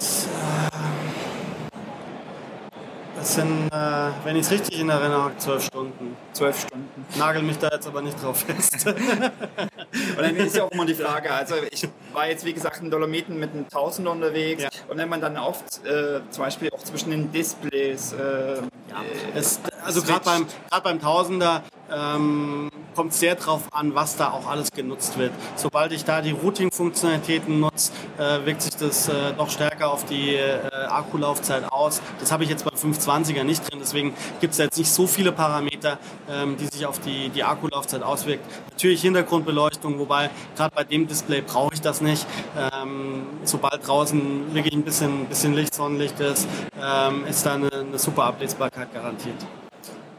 [3.21, 6.17] Das sind, äh, wenn ich es richtig in Erinnerung habe, zwölf Stunden.
[6.33, 7.05] Zwölf Stunden.
[7.19, 8.87] Nagel mich da jetzt aber nicht drauf fest.
[8.87, 12.91] Und dann ist ja auch immer die Frage, also ich war jetzt wie gesagt in
[12.91, 14.71] Dolomiten mit einem Tausender unterwegs Ja.
[14.89, 18.55] und wenn man dann oft äh, zum Beispiel auch zwischen den Displays äh,
[18.89, 19.03] Ja,
[19.35, 24.47] es, also gerade beim, grad beim Tausender ähm, kommt sehr drauf an, was da auch
[24.47, 25.33] alles genutzt wird.
[25.57, 30.35] Sobald ich da die Routing-Funktionalitäten nutze, äh, wirkt sich das äh, doch stärker auf die
[30.35, 32.03] äh, Akkulaufzeit aus.
[32.19, 35.33] Das habe ich jetzt beim 520er nicht drin, deswegen gibt es jetzt nicht so viele
[35.33, 35.99] Parameter,
[36.29, 38.45] ähm, die sich auf die, die Akkulaufzeit auswirken.
[38.71, 42.27] Natürlich Hintergrundbeleuchtung, wobei gerade bei dem Display brauche ich das nicht.
[42.57, 46.49] Ähm, sobald draußen wirklich ein bisschen, bisschen Licht, Sonnenlicht ist,
[46.83, 49.37] ähm, ist da eine, eine super Ablesbarkeit garantiert.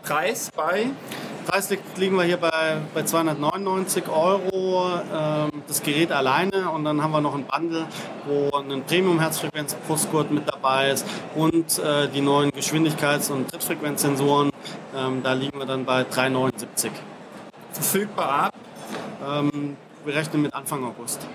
[0.03, 0.87] Preis bei
[1.47, 7.01] Preis liegt- liegen wir hier bei, bei 299 Euro, ähm, das Gerät alleine und dann
[7.01, 7.87] haben wir noch ein Bundle,
[8.27, 14.51] wo ein Premium-Herzfrequenz-Brustgurt mit dabei ist und äh, die neuen Geschwindigkeits- und Trittfrequenzsensoren.
[14.95, 16.91] Ähm, da liegen wir dann bei 379.
[17.73, 18.53] verfügbar ab.
[19.27, 21.27] Ähm, wir rechnen mit Anfang August.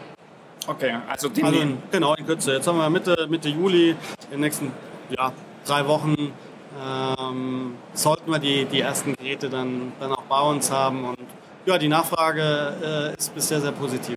[0.69, 2.53] Okay, also die Also in, genau, in Kürze.
[2.55, 3.97] Jetzt haben wir Mitte, Mitte Juli, in
[4.31, 4.73] den nächsten
[5.11, 5.33] ja,
[5.67, 6.33] drei Wochen
[6.83, 11.05] ähm, sollten wir die, die ersten Geräte dann, dann auch bei uns haben.
[11.05, 11.19] Und
[11.65, 14.17] ja, die Nachfrage äh, ist bisher sehr positiv.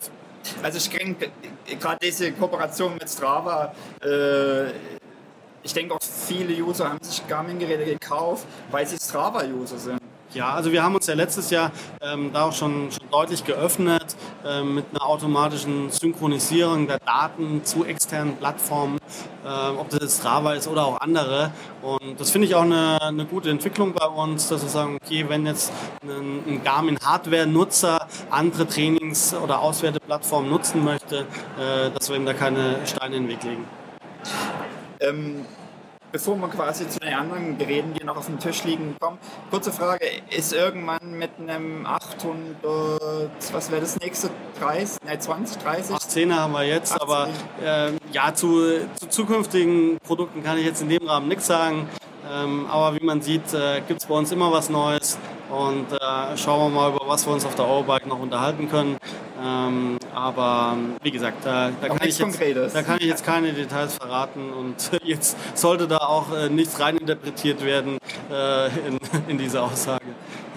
[0.63, 1.31] Also ich denke,
[1.79, 4.69] gerade diese Kooperation mit Strava, äh,
[5.61, 9.98] ich denke auch viele User haben sich Garmin-Geräte gekauft, weil sie Strava-User sind.
[10.35, 14.15] Ja, also wir haben uns ja letztes Jahr ähm, da auch schon, schon deutlich geöffnet
[14.45, 18.99] ähm, mit einer automatischen Synchronisierung der Daten zu externen Plattformen,
[19.43, 21.49] ähm, ob das jetzt Strava ist oder auch andere.
[21.81, 25.25] Und das finde ich auch eine, eine gute Entwicklung bei uns, dass wir sagen, okay,
[25.27, 25.71] wenn jetzt
[26.03, 31.21] ein, ein Garmin-Hardware-Nutzer andere Trainings- oder Auswerteplattformen nutzen möchte,
[31.57, 33.65] äh, dass wir ihm da keine Steine in den Weg legen.
[34.99, 35.45] Ähm,
[36.11, 39.17] bevor wir quasi zu den anderen Geräten, die noch auf dem Tisch liegen, kommen,
[39.49, 45.95] kurze Frage, ist irgendwann mit einem 800, was wäre das nächste, 30, nein 20, 30?
[45.95, 47.01] 18er haben wir jetzt, 18.
[47.01, 47.29] aber
[47.63, 51.87] ähm, ja, zu, zu zukünftigen Produkten kann ich jetzt in dem Rahmen nichts sagen.
[52.31, 55.17] Ähm, aber wie man sieht, äh, gibt es bei uns immer was Neues
[55.49, 58.97] und äh, schauen wir mal, über was wir uns auf der Eurobike noch unterhalten können.
[59.41, 62.19] Ähm, aber wie gesagt, da, da, kann jetzt,
[62.73, 67.63] da kann ich jetzt keine Details verraten und jetzt sollte da auch äh, nichts reininterpretiert
[67.63, 67.97] werden
[68.31, 70.03] äh, in, in diese Aussage.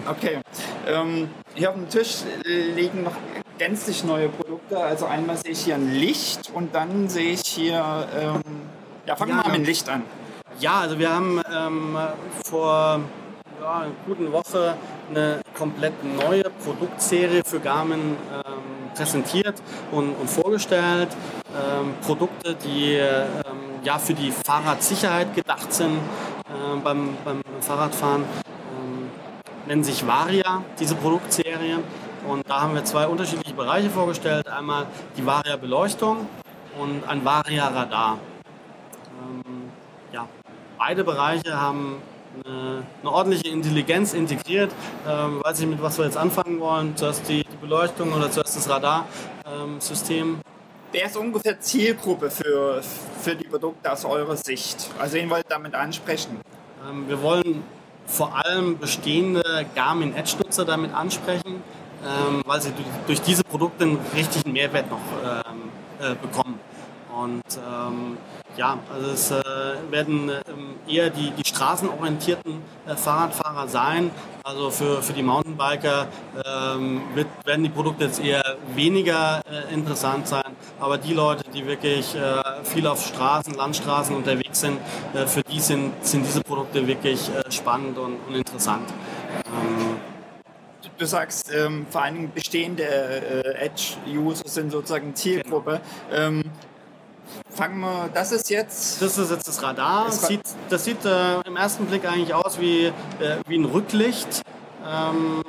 [0.09, 0.39] Okay.
[0.87, 3.15] Ähm, hier auf dem Tisch liegen noch
[3.57, 4.77] gänzlich neue Produkte.
[4.77, 8.41] Also einmal sehe ich hier ein Licht und dann sehe ich hier, ähm,
[9.05, 9.65] ja, fangen wir Ja, mal mit dem.
[9.65, 10.03] Licht an.
[10.59, 11.97] Ja, also wir haben ähm,
[12.45, 12.99] vor
[13.63, 14.75] ja, einer guten Woche
[15.09, 19.55] eine komplett neue Produktserie für Garmin ähm, präsentiert
[19.91, 21.09] und, und vorgestellt.
[21.55, 25.97] Ähm, Produkte, die ähm, ja, für die Fahrradsicherheit gedacht sind
[26.49, 28.23] ähm, beim, beim Fahrradfahren.
[28.23, 29.09] Ähm,
[29.67, 31.79] nennen sich Varia, diese Produktserie.
[32.27, 34.47] Und da haben wir zwei unterschiedliche Bereiche vorgestellt.
[34.47, 36.27] Einmal die Varia Beleuchtung
[36.79, 38.17] und ein Varia Radar.
[39.21, 39.69] Ähm,
[40.11, 40.27] ja,
[40.77, 42.01] beide Bereiche haben
[42.45, 44.71] eine, eine ordentliche Intelligenz integriert.
[45.07, 46.95] Ähm, weiß nicht, mit was wir jetzt anfangen wollen.
[46.95, 50.39] Zuerst die, die Beleuchtung oder zuerst das Radarsystem.
[50.91, 52.81] Wer ist ungefähr Zielgruppe für,
[53.21, 54.89] für die Produkte aus eurer Sicht?
[54.99, 56.39] Also wen wollt ihr damit ansprechen?
[56.87, 57.63] Ähm, wir wollen
[58.05, 61.63] vor allem bestehende Garmin Edge-Nutzer damit ansprechen,
[62.05, 66.59] ähm, weil sie durch, durch diese Produkte einen richtigen Mehrwert noch ähm, äh, bekommen.
[67.15, 68.17] Und ähm,
[68.57, 69.43] ja, also es äh,
[69.89, 74.11] werden ähm, eher die, die straßenorientierten äh, Fahrradfahrer sein.
[74.43, 76.07] Also für, für die Mountainbiker
[76.45, 80.55] ähm, wird, werden die Produkte jetzt eher weniger äh, interessant sein.
[80.79, 84.79] Aber die Leute, die wirklich äh, viel auf Straßen, Landstraßen unterwegs sind,
[85.13, 88.87] äh, für die sind, sind diese Produkte wirklich äh, spannend und, und interessant.
[89.45, 89.97] Ähm,
[90.95, 95.81] Du sagst, ähm, vor allen Dingen bestehende äh, Edge-User sind sozusagen Zielgruppe.
[96.11, 96.43] Ähm,
[97.53, 100.05] fangen wir, das ist jetzt, Das ist jetzt das Radar.
[100.05, 102.91] Das sieht, das sieht äh, im ersten Blick eigentlich aus wie, äh,
[103.47, 104.41] wie ein Rücklicht.
[104.85, 105.43] Ähm,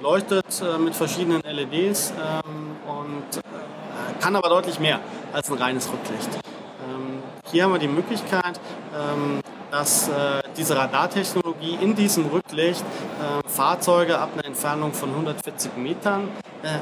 [0.00, 5.00] leuchtet äh, mit verschiedenen LEDs ähm, und äh, kann aber deutlich mehr
[5.32, 6.28] als ein reines Rücklicht.
[6.34, 8.58] Ähm, hier haben wir die Möglichkeit,
[8.94, 15.76] ähm, dass äh, diese Radartechnologie in diesem Rücklicht äh, Fahrzeuge ab einer Entfernung von 140
[15.76, 16.28] Metern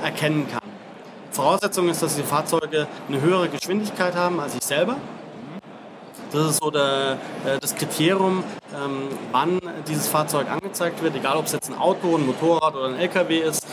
[0.02, 0.69] erkennen kann.
[1.30, 4.96] Voraussetzung ist, dass die Fahrzeuge eine höhere Geschwindigkeit haben als ich selber.
[6.32, 11.46] Das ist so der, äh, das Kriterium, ähm, wann dieses Fahrzeug angezeigt wird, egal ob
[11.46, 13.66] es jetzt ein Auto, ein Motorrad oder ein LKW ist.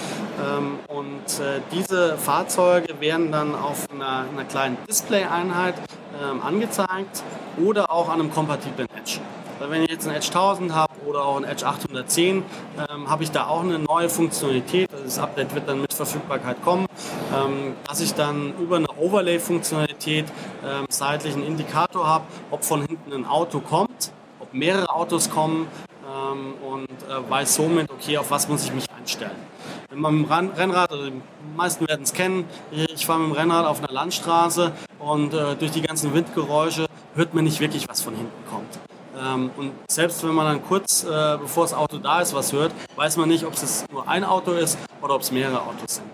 [0.44, 5.76] Ähm, und äh, diese Fahrzeuge werden dann auf einer, einer kleinen Display-Einheit
[6.20, 7.24] ähm, angezeigt
[7.64, 9.20] oder auch an einem kompatiblen Edge.
[9.60, 12.44] Wenn ich jetzt ein Edge 1000 habe oder auch ein Edge 810,
[12.78, 14.92] ähm, habe ich da auch eine neue Funktionalität.
[14.92, 16.86] Also das Update wird dann mit Verfügbarkeit kommen,
[17.36, 20.26] ähm, dass ich dann über eine Overlay-Funktionalität
[20.64, 25.68] ähm, seitlich einen Indikator habe, ob von hinten ein Auto kommt, ob mehrere Autos kommen
[26.08, 29.32] ähm, und äh, weiß somit, okay, auf was muss ich mich einstellen.
[29.90, 31.22] Wenn man mit dem Rennrad, also die
[31.56, 35.72] meisten werden es kennen, ich fahre mit dem Rennrad auf einer Landstraße und äh, durch
[35.72, 38.87] die ganzen Windgeräusche hört man nicht wirklich, was von hinten kommt.
[39.18, 42.72] Ähm, und selbst wenn man dann kurz äh, bevor das Auto da ist, was hört,
[42.96, 46.08] weiß man nicht, ob es nur ein Auto ist oder ob es mehrere Autos sind.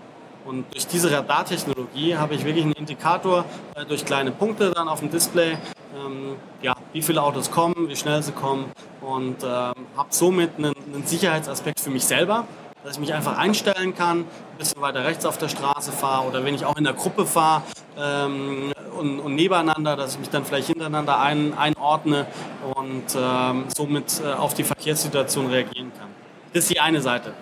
[0.44, 5.00] Und durch diese Radartechnologie habe ich wirklich einen Indikator äh, durch kleine Punkte dann auf
[5.00, 5.56] dem Display,
[5.94, 10.74] ähm, ja, wie viele Autos kommen, wie schnell sie kommen und ähm, habe somit einen,
[10.92, 12.46] einen Sicherheitsaspekt für mich selber,
[12.82, 16.44] dass ich mich einfach einstellen kann, ein bisschen weiter rechts auf der Straße fahre oder
[16.44, 17.62] wenn ich auch in der Gruppe fahre
[17.98, 22.26] ähm, und, und, nebeneinander, dass ich mich dann vielleicht hintereinander ein, einordne
[22.74, 26.08] und ähm, somit äh, auf die Verkehrssituation reagieren kann.
[26.52, 27.34] Das ist die eine Seite.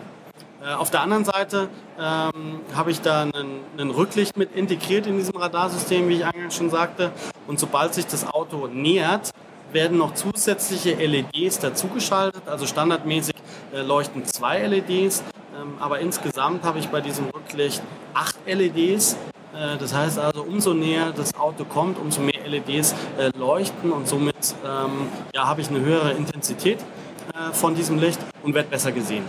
[0.64, 5.36] Äh, auf der anderen Seite ähm, habe ich da einen, Rücklicht mit integriert in diesem
[5.36, 7.10] Radarsystem, wie ich eingangs schon sagte.
[7.46, 9.30] Und sobald sich das Auto nähert,
[9.72, 12.42] werden noch zusätzliche LEDs dazugeschaltet.
[12.46, 13.34] Also standardmäßig
[13.74, 15.24] äh, leuchten zwei LEDs,
[15.60, 17.82] ähm, aber insgesamt habe ich bei diesem Rücklicht
[18.14, 19.16] acht LEDs.
[19.62, 24.08] Äh, das heißt also, umso näher das Auto kommt, umso mehr LEDs äh, leuchten und
[24.08, 28.92] somit ähm, ja, habe ich eine höhere Intensität äh, von diesem Licht und werde besser
[28.92, 29.24] gesehen.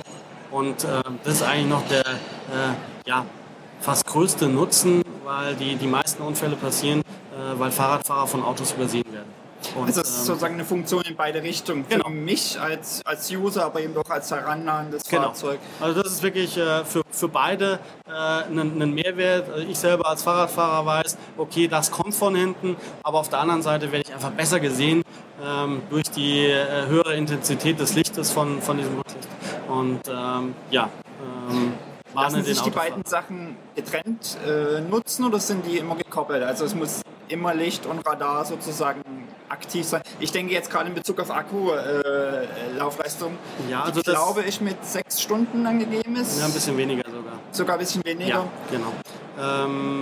[0.51, 2.03] Und ähm, das ist eigentlich noch der
[3.05, 3.25] ja,
[3.79, 7.01] fast größte Nutzen, weil die, die meisten Unfälle passieren,
[7.57, 9.42] weil Fahrradfahrer von Autos übersehen werden.
[9.75, 11.85] Und, also das ist ähm, sozusagen eine Funktion in beide Richtungen.
[11.85, 12.09] Für genau.
[12.09, 15.23] mich als, als User, aber eben auch als herannahendes genau.
[15.23, 15.59] Fahrzeug.
[15.79, 19.49] Also das ist wirklich äh, für, für beide äh, ein, ein, Mehrwert.
[19.49, 23.61] Also ich selber als Fahrradfahrer weiß, okay, das kommt von hinten, aber auf der anderen
[23.61, 25.03] Seite werde ich einfach besser gesehen
[25.43, 29.27] ähm, durch die äh, höhere Intensität des Lichtes von, von diesem Rücklicht.
[29.67, 30.89] Und ähm, ja,
[31.49, 31.73] ähm,
[32.15, 36.43] Lassen sich die beiden Sachen getrennt äh, nutzen oder sind die immer gekoppelt?
[36.43, 39.01] Also es muss immer Licht und Radar sozusagen
[39.49, 40.01] aktiv sein.
[40.19, 43.33] Ich denke jetzt gerade in Bezug auf Akkulaufleistung,
[43.67, 46.39] äh, ja, also die, glaube ich mit sechs Stunden angegeben ist.
[46.39, 47.39] Ja, ein bisschen weniger sogar.
[47.51, 48.29] Sogar ein bisschen weniger?
[48.29, 48.93] Ja, genau.
[49.39, 50.01] Ähm,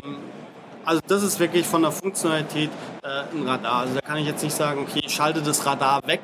[0.83, 2.69] also das ist wirklich von der Funktionalität
[3.03, 3.81] äh, ein Radar.
[3.81, 6.21] Also da kann ich jetzt nicht sagen, okay, ich schalte das Radar weg,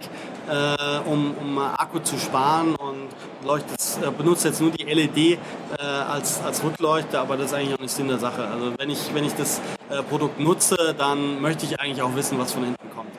[0.50, 3.08] äh, um, um Akku zu sparen und
[3.46, 5.38] leuchtet, äh, benutze jetzt nur die LED äh,
[5.84, 8.48] als, als Rückleuchte, aber das ist eigentlich auch nicht Sinn der Sache.
[8.48, 12.40] Also wenn ich, wenn ich das äh, Produkt nutze, dann möchte ich eigentlich auch wissen,
[12.40, 13.12] was von hinten kommt.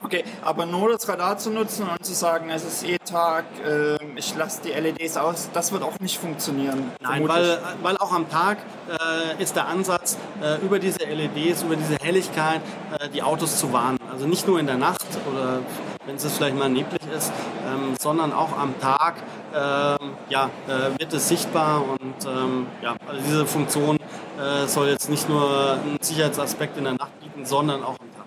[0.00, 3.96] Okay, aber nur das Radar zu nutzen und zu sagen, es ist jeden Tag, äh,
[4.16, 6.92] ich lasse die LEDs aus, das wird auch nicht funktionieren.
[7.00, 11.76] Nein, weil, weil auch am Tag äh, ist der Ansatz, äh, über diese LEDs, über
[11.76, 12.60] diese Helligkeit
[12.98, 13.98] äh, die Autos zu warnen.
[14.10, 15.58] Also nicht nur in der Nacht oder
[16.08, 17.30] wenn es vielleicht mal neblig ist,
[17.66, 19.16] ähm, sondern auch am Tag
[19.54, 23.98] ähm, ja, äh, wird es sichtbar und ähm, ja, also diese Funktion
[24.40, 28.24] äh, soll jetzt nicht nur einen Sicherheitsaspekt in der Nacht bieten, sondern auch am Tag.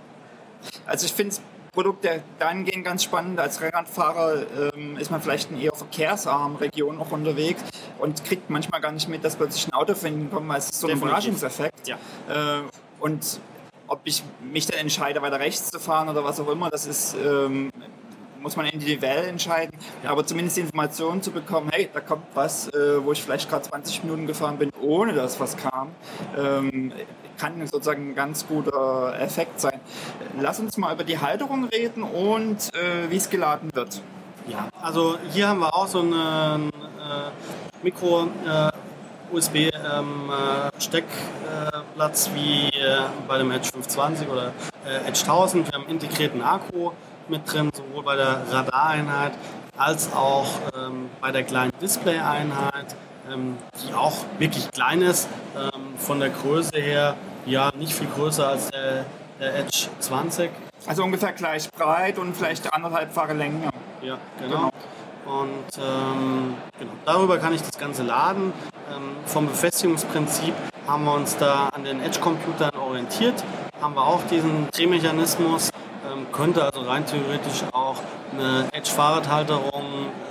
[0.85, 1.41] Also ich finde es
[1.73, 3.39] Produkte dahingehend ganz spannend.
[3.39, 4.43] Als Rennradfahrer
[4.75, 7.63] ähm, ist man vielleicht in eher verkehrsarmen Regionen auch unterwegs
[7.97, 10.81] und kriegt manchmal gar nicht mit, dass plötzlich ein Auto finden kommt, weil es ist
[10.81, 11.87] so ein Überraschungseffekt.
[11.87, 11.95] Ja.
[12.29, 12.61] Äh,
[12.99, 13.39] und
[13.91, 17.13] ob ich mich dann entscheide, weiter rechts zu fahren oder was auch immer, das ist
[17.15, 17.71] ähm,
[18.41, 19.77] muss man individuell entscheiden.
[20.03, 23.63] Aber zumindest die Information zu bekommen, hey, da kommt was, äh, wo ich vielleicht gerade
[23.63, 25.89] 20 Minuten gefahren bin, ohne dass was kam,
[26.35, 26.91] ähm,
[27.37, 29.79] kann sozusagen ein ganz guter Effekt sein.
[30.39, 34.01] Lass uns mal über die Halterung reden und äh, wie es geladen wird.
[34.47, 38.27] Ja, also hier haben wir auch so einen äh, Mikro.
[38.45, 38.71] Äh,
[39.31, 44.51] USB-Steckplatz ähm, äh, wie äh, bei dem Edge 520 oder
[44.85, 45.67] äh, Edge 1000.
[45.67, 46.91] Wir haben integrierten Akku,
[47.31, 49.31] mit drin, sowohl bei der Radareinheit
[49.77, 52.95] als auch ähm, bei der kleinen Display-Einheit,
[53.31, 57.15] ähm, die auch wirklich klein ist, ähm, von der Größe her
[57.45, 59.05] ja nicht viel größer als der,
[59.39, 60.51] der Edge 20.
[60.85, 63.69] Also ungefähr gleich breit und vielleicht anderthalbfache Länge.
[64.01, 64.57] Ja, genau.
[64.57, 64.71] genau.
[65.25, 68.53] Und ähm, genau, darüber kann ich das Ganze laden.
[68.93, 70.53] Ähm, vom Befestigungsprinzip
[70.87, 73.43] haben wir uns da an den Edge-Computern orientiert,
[73.81, 75.69] haben wir auch diesen Drehmechanismus
[76.11, 77.97] ähm, könnte also rein theoretisch auch
[78.33, 79.83] eine Edge-Fahrradhalterung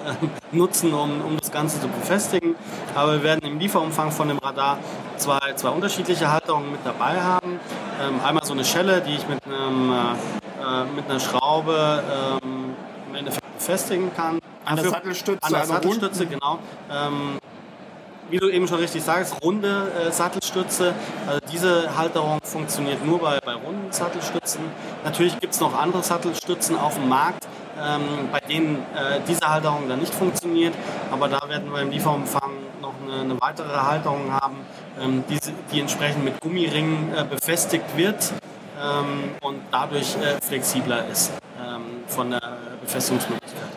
[0.05, 0.27] äh,
[0.57, 2.57] nutzen, um, um das Ganze zu befestigen.
[2.95, 4.79] Aber wir werden im Lieferumfang von dem Radar
[5.17, 7.61] zwei, zwei unterschiedliche Halterungen mit dabei haben.
[8.03, 9.97] Ähm, einmal so eine Schelle, die ich mit einem äh,
[10.61, 12.03] äh, mit einer Schraube
[12.43, 12.75] ähm,
[13.09, 14.39] im Endeffekt befestigen kann.
[14.65, 16.59] An der Sattelstütze, An der also Sattelstütze, genau.
[16.91, 17.39] Ähm,
[18.31, 20.95] wie du eben schon richtig sagst, runde äh, Sattelstütze.
[21.27, 24.61] Also diese Halterung funktioniert nur bei, bei runden Sattelstützen.
[25.05, 27.47] Natürlich gibt es noch andere Sattelstützen auf dem Markt,
[27.79, 30.75] ähm, bei denen äh, diese Halterung dann nicht funktioniert.
[31.11, 34.57] Aber da werden wir im Lieferumfang noch eine, eine weitere Halterung haben,
[35.01, 35.39] ähm, die,
[35.73, 38.33] die entsprechend mit Gummiringen äh, befestigt wird
[38.81, 42.41] ähm, und dadurch äh, flexibler ist ähm, von der
[42.91, 43.71] Befestigungsmöglichkeit.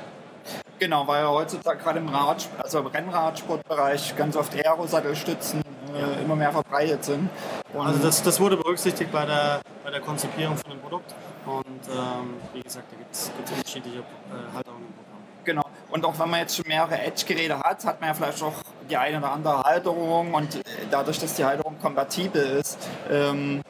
[0.79, 5.61] Genau, weil ja heutzutage gerade im Rad, also im Rennradsportbereich ganz oft Aero-Sattelstützen
[5.93, 7.29] äh, immer mehr verbreitet sind.
[7.73, 11.13] Und Also das, das wurde berücksichtigt bei der, bei der Konzipierung von dem Produkt.
[11.45, 15.21] Und ähm, wie gesagt, da gibt es unterschiedliche äh, Halterungen im Programm.
[15.43, 15.63] Genau.
[15.91, 18.55] Und auch wenn man jetzt schon mehrere Edge-Geräte hat, hat man ja vielleicht auch
[18.89, 22.77] die eine oder andere Halterung und äh, dadurch, dass die Halterung kompatibel ist,
[23.09, 23.61] ähm,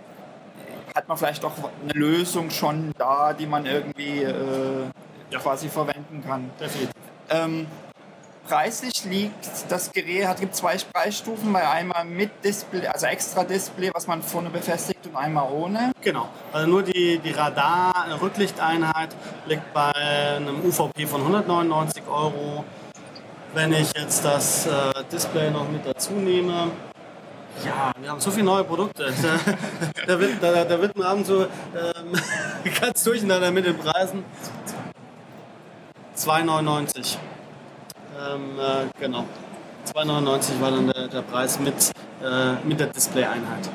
[0.95, 4.85] hat man vielleicht auch eine Lösung schon da, die man irgendwie äh,
[5.33, 5.39] Ja.
[5.39, 6.49] quasi verwenden kann.
[6.59, 6.93] Definitiv.
[7.29, 7.67] Ähm,
[8.47, 13.91] preislich liegt das Gerät, hat gibt zwei Preisstufen, bei einmal mit Display, also extra Display,
[13.93, 15.91] was man vorne befestigt und einmal ohne.
[16.01, 16.29] Genau.
[16.51, 19.15] Also nur die, die Radar-Rücklichteinheit
[19.47, 22.63] liegt bei einem UVP von 199 Euro.
[23.53, 24.71] Wenn ich jetzt das äh,
[25.11, 26.71] Display noch mit dazu nehme,
[27.63, 29.13] ja, wir haben so viele neue Produkte.
[29.21, 29.39] Da,
[30.07, 32.13] da, wird, da, da wird man abends so ähm,
[32.81, 34.25] ganz durcheinander mit den Preisen.
[36.15, 37.17] 2,99.
[38.19, 39.25] Ähm, äh, genau.
[39.93, 41.91] 2,99 war dann der, der Preis mit,
[42.23, 43.69] äh, mit der Display-Einheit.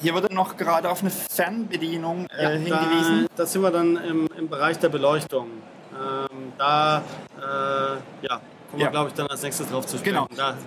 [0.00, 3.26] Hier wurde noch gerade auf eine Fernbedienung äh, Ja, hingewiesen.
[3.34, 5.48] Da, da sind wir dann im, im Bereich der Beleuchtung.
[5.92, 8.40] Ähm, da äh, ja,
[8.70, 8.86] kommen Ja.
[8.86, 10.14] wir, glaube ich, dann als nächstes drauf zu sprechen.
[10.14, 10.28] Genau.
[10.36, 10.54] Da,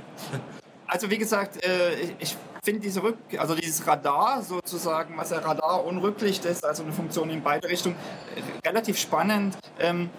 [0.88, 5.84] Also wie gesagt, äh, ich- finde diese Rück, also dieses Radar sozusagen, was ja Radar
[5.84, 7.96] und Rücklicht ist, also eine Funktion in beide Richtungen,
[8.36, 9.58] äh, relativ spannend.
[9.80, 10.12] Ähm,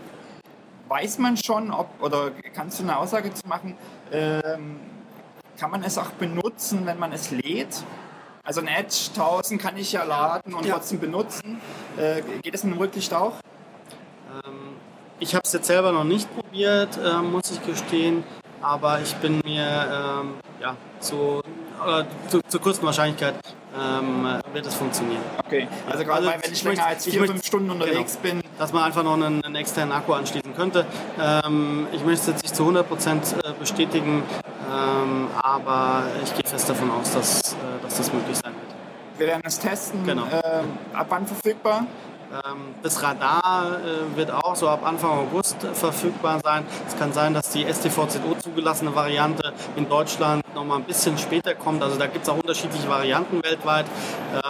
[0.93, 3.77] weiß man schon, ob oder kannst du eine Aussage zu machen?
[4.13, 4.79] Ähm,
[5.59, 7.83] kann man es auch benutzen, wenn man es lädt?
[8.45, 10.75] Also ein Edge 1000 kann ich ja laden und Ja.
[10.75, 11.61] trotzdem benutzen.
[11.97, 13.35] Äh, geht es dem Rücklicht auch?
[14.45, 14.77] ähm,
[15.19, 18.25] ich habe es jetzt selber noch nicht probiert, äh, muss ich gestehen.
[18.61, 21.43] Aber ich bin mir ähm, ja, zu,
[21.87, 23.35] äh, zu, zur größten Wahrscheinlichkeit
[23.79, 25.23] ähm, wird es funktionieren.
[25.47, 25.69] Okay.
[25.91, 28.73] Also gerade Also weil, wenn ich, länger als vier, möchte- fünf Stunden unterwegs bin, dass
[28.73, 30.85] man einfach noch einen, einen externen Akku anschließen könnte.
[31.21, 32.81] Ähm, ich möchte es jetzt nicht zu 100%
[33.45, 34.23] äh, bestätigen,
[34.71, 39.19] ähm, aber ich gehe fest davon aus, dass, äh, dass das möglich sein wird.
[39.19, 40.05] wir werden es testen.
[40.05, 40.25] Genau.
[40.25, 41.87] Ähm, ab wann verfügbar?
[42.33, 46.65] Ähm, das Radar äh, wird auch so ab Anfang August verfügbar sein.
[46.89, 51.55] Es kann sein, dass die STVZO zugelassene Variante in Deutschland noch mal ein bisschen später
[51.55, 51.83] kommt.
[51.83, 53.85] Also da gibt es auch unterschiedliche Varianten weltweit.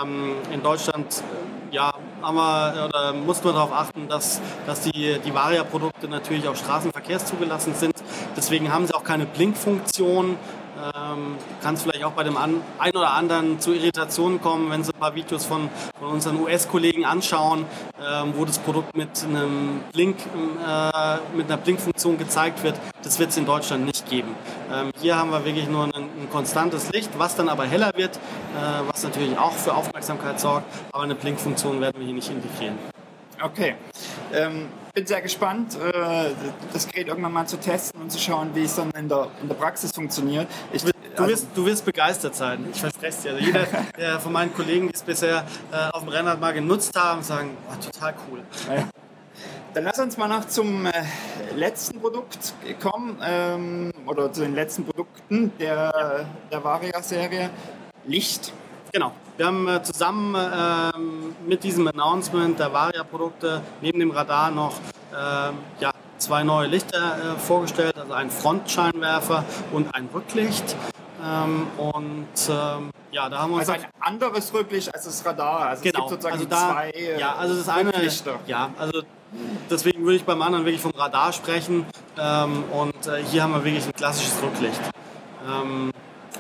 [0.00, 1.24] Ähm, in Deutschland
[1.70, 6.54] äh, ja, haben oder mussten wir darauf achten, dass, dass die, die Varia-Produkte natürlich auch
[6.54, 7.94] straßenverkehrszugelassen sind.
[8.36, 10.36] Deswegen haben sie auch keine Blinkfunktion.
[11.12, 14.82] Ähm, kann es vielleicht auch bei dem an, ein oder anderen zu Irritationen kommen, wenn
[14.84, 17.64] Sie ein paar Videos von, von unseren US-Kollegen anschauen,
[18.00, 22.74] ähm, wo das Produkt mit einem Blink, äh, mit einer Blinkfunktion gezeigt wird.
[23.02, 24.34] Das wird es in Deutschland nicht geben.
[24.72, 28.16] Ähm, hier haben wir wirklich nur ein, ein konstantes Licht, was dann aber heller wird,
[28.16, 30.66] äh, was natürlich auch für Aufmerksamkeit sorgt.
[30.92, 32.78] Aber eine Blinkfunktion werden wir hier nicht integrieren.
[33.40, 33.74] Okay.
[34.32, 36.30] Ähm, bin sehr gespannt, äh,
[36.72, 39.48] das Gerät irgendwann mal zu testen und zu schauen, wie es dann in der, in
[39.48, 40.46] der Praxis funktioniert.
[40.72, 40.84] Ich,
[41.16, 43.32] Du also, wirst, du wirst begeistert sein, ich verspreche es dir.
[43.32, 43.66] Also jeder
[43.98, 47.56] der von meinen Kollegen, die es bisher äh, auf dem Rennrad mal genutzt haben, sagen,
[47.70, 48.42] oh, total cool.
[49.74, 50.92] dann lass uns mal noch zum äh,
[51.54, 57.50] letzten Produkt kommen, ähm, oder zu den letzten Produkten der, der Varia-Serie.
[58.04, 58.52] Licht.
[58.92, 59.12] Genau.
[59.36, 64.74] Wir haben äh, zusammen ähm, mit diesem Announcement der Varia-Produkte neben dem Radar noch
[65.12, 70.76] ähm, ja, zwei neue Lichter äh, vorgestellt, also einen Frontscheinwerfer und ein Rücklicht.
[71.22, 75.68] Ähm, und ähm, ja, da haben wir uns Also ein anderes Rücklicht als das Radar.
[75.68, 76.04] Also genau.
[76.04, 78.40] es gibt sozusagen also da, zwei äh, ja, also das eine, Rücklichter.
[78.46, 79.02] ja, also
[79.70, 81.86] deswegen würde ich beim anderen wirklich vom Radar sprechen
[82.18, 84.80] ähm, und äh, hier haben wir wirklich ein klassisches Rücklicht.
[85.48, 85.90] Ähm,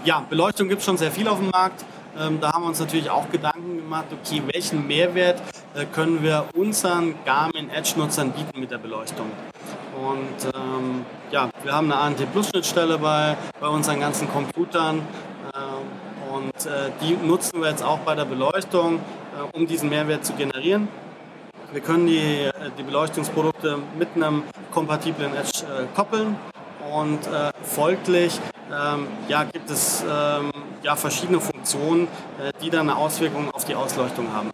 [0.04, 1.84] ja, Beleuchtung gibt es schon sehr viel auf dem Markt.
[2.18, 5.40] Ähm, da haben wir uns natürlich auch Gedanken gemacht, okay, welchen Mehrwert
[5.74, 9.30] äh, können wir unseren Garmin Edge-Nutzern bieten mit der Beleuchtung.
[10.02, 15.06] Und ähm, ja, wir haben eine ANT-Plus-Schnittstelle bei, bei unseren ganzen Computern
[15.54, 20.24] ähm, und äh, die nutzen wir jetzt auch bei der Beleuchtung, äh, um diesen Mehrwert
[20.24, 20.88] zu generieren.
[21.72, 24.42] Wir können die, äh, die Beleuchtungsprodukte mit einem
[24.72, 26.36] kompatiblen Edge äh, koppeln
[26.92, 28.40] und äh, folglich
[28.72, 30.50] ähm, ja, gibt es ähm,
[30.82, 32.08] ja, verschiedene Funktionen,
[32.40, 34.50] äh, die dann eine Auswirkung auf die Ausleuchtung haben.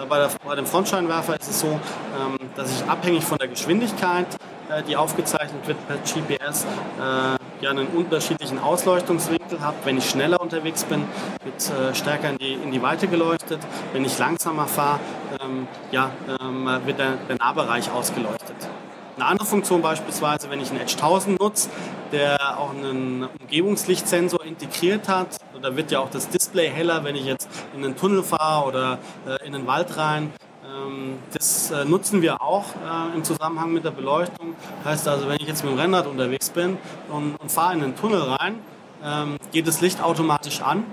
[0.00, 3.48] Äh, bei, der, bei dem Frontscheinwerfer ist es so, ähm, dass ich abhängig von der
[3.48, 4.47] Geschwindigkeit, äh,
[4.86, 9.76] die aufgezeichnet wird per GPS, äh, ja einen unterschiedlichen Ausleuchtungswinkel habe.
[9.84, 11.04] Wenn ich schneller unterwegs bin,
[11.44, 13.60] wird äh, stärker in die, in die Weite geleuchtet.
[13.92, 15.00] Wenn ich langsamer fahre,
[15.42, 16.10] ähm, ja,
[16.40, 18.56] ähm, wird der, der Nahbereich ausgeleuchtet.
[19.16, 21.70] Eine andere Funktion beispielsweise, wenn ich einen Edge 1000 nutze,
[22.12, 27.24] der auch einen Umgebungslichtsensor integriert hat, da wird ja auch das Display heller, wenn ich
[27.24, 30.32] jetzt in einen Tunnel fahre oder äh, in den Wald rein.
[30.88, 34.54] Ähm, das äh, nutzen wir auch äh, im Zusammenhang mit der Beleuchtung.
[34.84, 36.78] Heißt also, wenn ich jetzt mit dem Rennrad unterwegs bin
[37.10, 38.56] und, und fahre in den Tunnel rein,
[39.04, 40.84] ähm, geht das Licht automatisch an.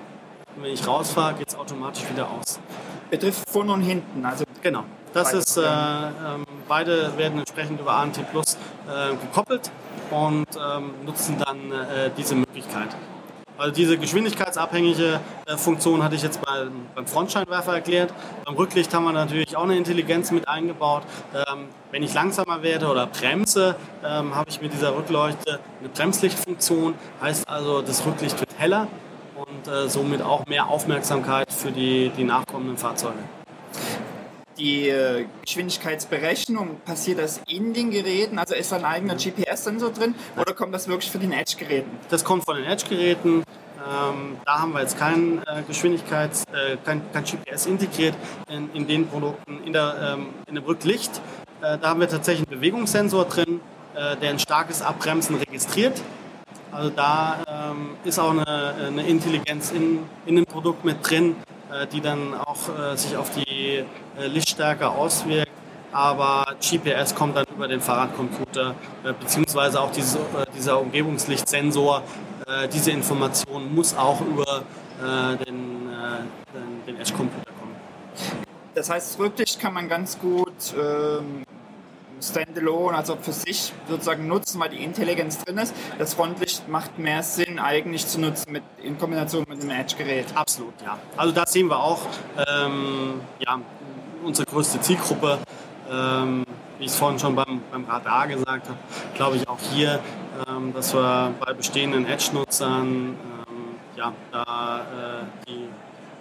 [0.56, 2.60] Und wenn ich rausfahre, geht es automatisch wieder aus.
[3.10, 4.84] Betrifft vorne und hinten, also genau.
[5.14, 9.72] Das ist, äh, ähm, beide werden entsprechend über ANT Plus äh, gekoppelt
[10.12, 12.89] und ähm, nutzen dann äh, diese Möglichkeit.
[13.58, 18.14] Also diese geschwindigkeitsabhängige äh, Funktion hatte ich jetzt bei, beim Frontscheinwerfer erklärt.
[18.43, 21.03] Beim Rücklicht haben wir natürlich auch eine Intelligenz mit eingebaut.
[21.34, 26.95] Ähm, wenn ich langsamer werde oder bremse, ähm, habe ich mit dieser Rückleuchte eine Bremslichtfunktion.
[27.22, 28.88] Heißt also, das Rücklicht wird heller
[29.36, 33.20] und äh, somit auch mehr Aufmerksamkeit für die, die nachkommenden Fahrzeuge
[34.58, 38.39] die äh, Geschwindigkeitsberechnung, passiert das in den Geräten?
[38.39, 41.89] Also ist da ein eigener GPS-Sensor drin oder kommt das wirklich von den Edge-Geräten?
[42.10, 43.43] Das kommt von den Edge-Geräten.
[43.78, 48.16] Ähm, da haben wir jetzt kein äh, Geschwindigkeits-, äh, kein, kein, GPS integriert
[48.49, 49.64] in, in, den Produkten.
[49.64, 51.22] In, der, ähm, in dem Rücklicht,
[51.62, 53.60] äh, da haben wir tatsächlich einen Bewegungssensor drin,
[53.93, 56.01] äh, der ein starkes Abbremsen registriert.
[56.72, 61.36] Also da ähm, ist auch eine, eine Intelligenz in, in dem Produkt mit drin,
[61.92, 63.84] die dann auch äh, sich auf die
[64.18, 65.52] äh, Lichtstärke auswirkt.
[65.92, 68.76] Aber GPS kommt dann über den Fahrradcomputer,
[69.18, 70.18] beziehungsweise auch dieses,
[70.54, 72.04] dieser Umgebungslichtsensor.
[72.74, 74.64] Diese Information muss auch über
[75.00, 75.90] den,
[76.86, 77.76] den Edge-Computer kommen.
[78.74, 81.45] Das heißt, wirklich kann man ganz gut ähm,
[82.22, 85.74] standalone, also für sich sozusagen nutzen, weil die Intelligenz drin ist.
[85.97, 90.28] Das Frontlicht macht mehr Sinn eigentlich zu nutzen mit, in Kombination mit einem Edge-Gerät.
[90.36, 90.97] Absolut, ja.
[91.18, 92.01] Also da sehen wir auch
[92.47, 93.59] ähm, ja,
[94.24, 95.39] unsere größte Zielgruppe.
[95.89, 96.45] Ähm,
[96.78, 98.78] wie ich es vorhin schon beim, beim Radar gesagt habe,
[99.13, 99.99] glaube ich auch hier,
[100.47, 103.16] ähm, dass wir bei bestehenden Edge-Nutzern ähm,
[103.95, 105.70] ja, da äh, die,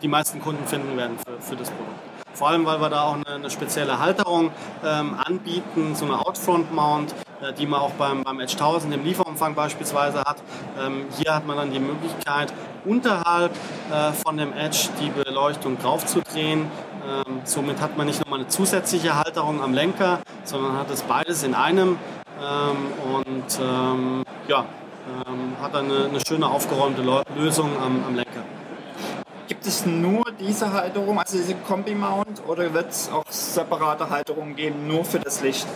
[0.03, 2.14] die meisten Kunden finden werden für, für das Produkt.
[2.35, 4.51] Vor allem, weil wir da auch eine, eine spezielle Halterung
[4.85, 9.55] ähm, anbieten, so eine Outfront-Mount, äh, die man auch beim, beim Edge 1000 im Lieferumfang
[9.55, 10.37] beispielsweise hat.
[10.85, 12.53] Ähm, hier hat man dann die Möglichkeit,
[12.85, 13.53] unterhalb
[13.91, 16.63] äh, von dem Edge die Beleuchtung draufzudrehen.
[17.07, 21.45] Ähm, somit hat man nicht nochmal eine zusätzliche Halterung am Lenker, sondern hat es beides
[21.45, 21.99] in einem
[22.43, 24.65] ähm, und ähm, ja,
[25.27, 27.03] ähm, hat dann eine, eine schöne aufgeräumte
[27.37, 28.43] Lösung am, am Lenker.
[29.47, 34.87] Gibt es nur diese Halterung, also diese Kombi-Mount, oder wird es auch separate Halterungen geben,
[34.87, 35.67] nur für das Licht?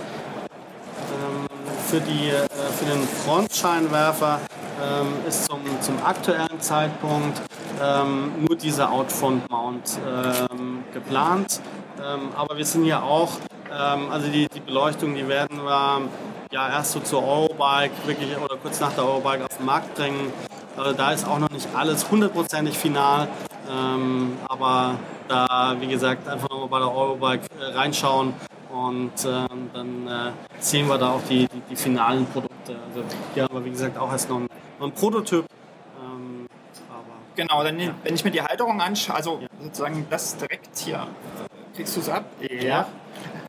[1.13, 1.47] Ähm,
[1.87, 2.47] für, die, äh,
[2.79, 4.41] für den Frontscheinwerfer
[4.83, 7.43] ähm, ist zum, zum aktuellen Zeitpunkt
[7.83, 9.99] ähm, nur diese Outfront-Mount
[10.51, 11.61] ähm, geplant.
[11.99, 13.33] Ähm, aber wir sind ja auch,
[13.71, 16.09] ähm, also die, die Beleuchtung, die werden wir
[16.53, 20.33] ja erst so zur Eurobike wirklich oder kurz nach der Eurobike auf den Markt bringen.
[20.75, 23.29] Also da ist auch noch nicht alles hundertprozentig final.
[23.69, 24.99] Ähm, aber
[25.29, 28.33] da, wie gesagt, einfach nochmal bei der Eurobike äh, reinschauen
[28.71, 32.77] und äh, dann äh, sehen wir da auch die, die, die, finalen Produkte.
[32.89, 33.05] Also
[33.35, 34.49] hier haben wir, wie gesagt, auch erst noch ein,
[34.79, 35.45] noch ein Prototyp.
[36.03, 36.47] Ähm,
[37.37, 37.95] genau, dann, ja.
[38.05, 39.49] wenn ich mir die Halterung anschaue, also ja.
[39.63, 41.07] sozusagen das direkt hier,
[41.75, 42.25] kriegst du es ab?
[42.41, 42.89] Ja.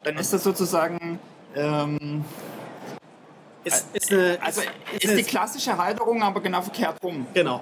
[0.03, 1.19] Dann ist das sozusagen.
[1.55, 2.23] Ähm,
[3.63, 4.61] ist, ist eine, also
[4.93, 7.27] ist, ist die klassische Halterung, aber genau verkehrt rum.
[7.33, 7.61] Genau,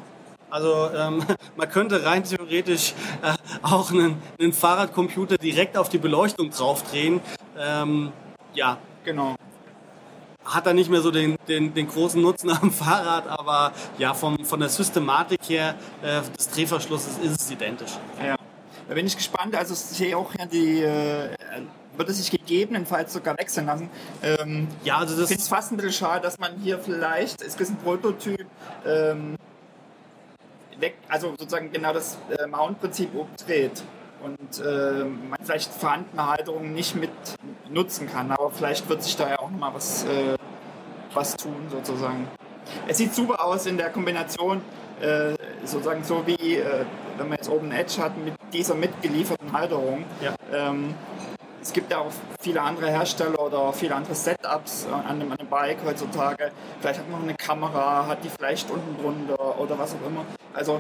[0.50, 1.24] also ähm,
[1.56, 7.22] man könnte rein theoretisch äh, auch einen, einen, Fahrradcomputer direkt auf die Beleuchtung draufdrehen.
[7.58, 8.12] Ähm,
[8.54, 9.36] ja, genau.
[10.46, 14.46] Hat er nicht mehr so den, den, den, großen Nutzen am Fahrrad, aber ja, vom,
[14.46, 17.92] von der Systematik her äh, des Drehverschlusses ist es identisch.
[18.24, 18.36] Ja.
[18.88, 19.54] Da bin ich gespannt.
[19.56, 21.30] Also ich sehe auch ja die, äh,
[21.98, 23.90] wird es sich gegebenenfalls sogar wechseln lassen.
[24.24, 27.70] Ähm, ja, also das es fast ein bisschen schade, dass man hier vielleicht, es ist
[27.70, 28.46] ein Prototyp,
[28.86, 29.36] ähm,
[30.80, 33.84] weg, also sozusagen genau das äh, Mount-Prinzip umdreht
[34.24, 37.12] und äh, man vielleicht vorhandene Halterungen nicht mit
[37.70, 40.36] nutzen kann, aber vielleicht wird sich da ja auch nochmal was, äh,
[41.14, 42.28] was tun sozusagen.
[42.88, 44.62] Es sieht super aus in der Kombination,
[45.02, 46.86] äh, sozusagen so wie äh,
[47.18, 50.06] wenn man jetzt oben Edge hat mit dieser mitgelieferten Halterung.
[50.22, 50.36] Ja.
[50.54, 50.94] Ähm,
[51.68, 55.50] es gibt ja auch viele andere Hersteller oder viele andere Setups an einem, an einem
[55.50, 56.52] Bike heutzutage.
[56.80, 60.24] Vielleicht hat man eine Kamera, hat die vielleicht unten drunter oder was auch immer.
[60.54, 60.80] Also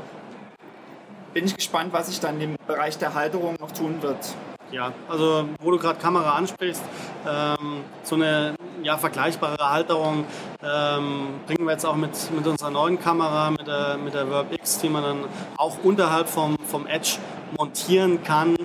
[1.34, 4.34] bin ich gespannt, was sich dann im Bereich der Halterung noch tun wird.
[4.72, 6.84] Ja, also wo du gerade Kamera ansprichst,
[7.28, 10.24] ähm, so eine ja, vergleichbare Halterung
[10.64, 14.54] ähm, bringen wir jetzt auch mit, mit unserer neuen Kamera, mit der, mit der Verb
[14.54, 15.26] X, die man dann
[15.58, 17.18] auch unterhalb vom, vom Edge
[17.58, 18.56] montieren kann.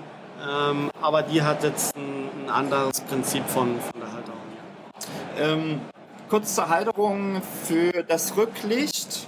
[0.42, 4.40] Ähm, aber die hat jetzt ein, ein anderes Prinzip von, von der Halterung.
[5.38, 5.80] Ähm,
[6.28, 9.26] kurz zur Halterung für das Rücklicht.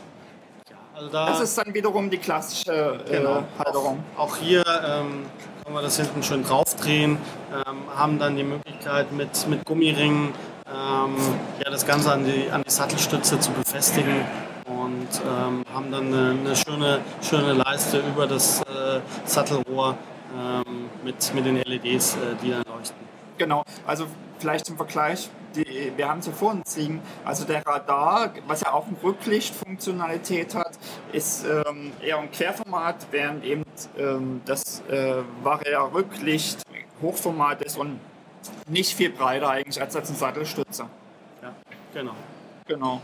[0.94, 3.44] Also da, Das ist dann wiederum die klassische äh, Genau.
[3.58, 4.02] Halterung.
[4.16, 5.26] Auch hier ähm,
[5.62, 7.18] können wir das hinten schön draufdrehen,
[7.52, 10.32] ähm, haben dann die Möglichkeit mit, mit Gummiringen
[10.66, 11.16] ähm,
[11.64, 14.24] ja, das Ganze an die, an die Sattelstütze zu befestigen
[14.66, 19.96] und ähm, haben dann eine, eine schöne, schöne Leiste über das äh, Sattelrohr
[20.34, 22.96] ähm, mit, mit den LEDs, äh, die dann leuchten.
[23.38, 24.06] Genau, also
[24.38, 28.60] vielleicht zum Vergleich, die, wir haben es hier vor uns liegen, also der Radar, was
[28.60, 30.72] ja auch eine Rücklichtfunktionalität hat,
[31.12, 33.64] ist ähm, eher im Querformat, während eben
[33.98, 36.62] ähm, das äh, Varia Rücklicht
[37.02, 37.98] Hochformat ist und
[38.68, 40.86] nicht viel breiter eigentlich als als eine Sattelstütze.
[41.42, 41.52] Ja,
[41.92, 42.14] genau.
[42.66, 43.02] Genau.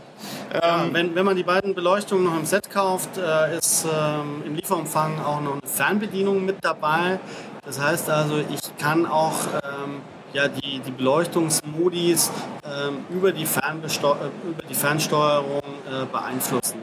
[0.51, 4.41] Ja, Ähm, wenn, wenn man die beiden Beleuchtungen noch im Set kauft, äh, ist ähm,
[4.43, 7.19] im Lieferumfang auch noch eine Fernbedienung mit dabei.
[7.63, 10.01] Das heißt also, ich kann auch ähm,
[10.33, 12.31] ja, die, die Beleuchtungsmodis
[12.65, 16.79] ähm, über, die Fernbesto äh, über die Fernsteuerung äh, beeinflussen.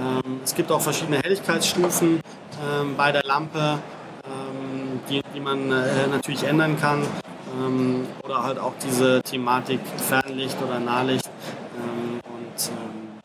[0.00, 3.78] Ähm, es gibt auch verschiedene Helligkeitsstufen ähm, bei der Lampe,
[5.10, 7.02] die, die man äh, natürlich ändern kann.
[8.22, 11.28] Oder halt auch diese Thematik Fernlicht oder Nahlicht.
[12.68, 13.20] Ähm,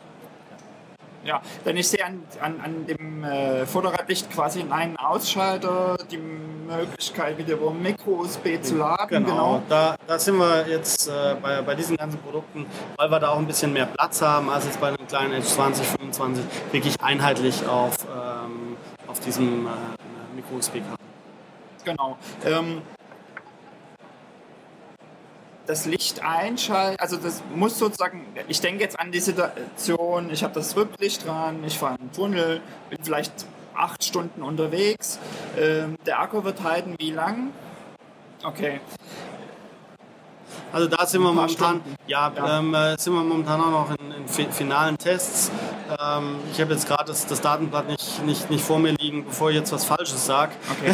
[1.24, 7.38] Ja, denn ich sehe an, an, an dem äh, Vorderradlicht quasi einen Ausschalter, die Möglichkeit
[7.38, 9.26] wieder über Micro-USB zu laden.
[9.26, 12.66] Genau, Da, da sind wir jetzt äh, bei, bei diesen ganzen Produkten,
[12.98, 15.48] weil wir da auch ein bisschen mehr Platz haben als jetzt bei einem kleinen Edge
[15.48, 19.70] 20, 25, wirklich einheitlich auf, ähm, auf diesem äh,
[20.36, 20.98] Micro-USB-Kabel.
[21.86, 22.18] Genau.
[22.46, 22.82] Ähm,
[25.68, 30.53] das Licht einschalten, also das muss sozusagen, ich denke jetzt an die Situation, ich habe
[30.53, 33.34] das Rücklicht dran, ich fahre einen Tunnel, bin vielleicht
[33.76, 35.20] acht Stunden unterwegs,
[35.59, 37.51] ähm, der Akku wird halten, wie lang?
[38.43, 38.80] Okay,
[40.72, 42.59] Also da sind wir momentan, ja, Ja.
[42.59, 45.51] Ähm, äh, sind wir momentan auch noch in, in fi- finalen Tests.
[46.02, 49.50] Ähm, ich habe jetzt gerade das, das Datenblatt nicht, nicht, nicht vor mir liegen, bevor
[49.50, 50.52] ich jetzt was Falsches sage.
[50.72, 50.94] okay.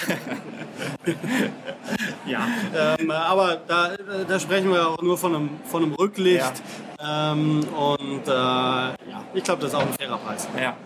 [2.26, 6.54] Ja, ähm, aber da, da sprechen wir auch nur von einem, von einem Rücklicht.
[7.06, 8.96] Ähm, und äh, ja,
[9.34, 10.48] ich glaube, das ist auch ein fairer Preis.
[10.58, 10.78] ja.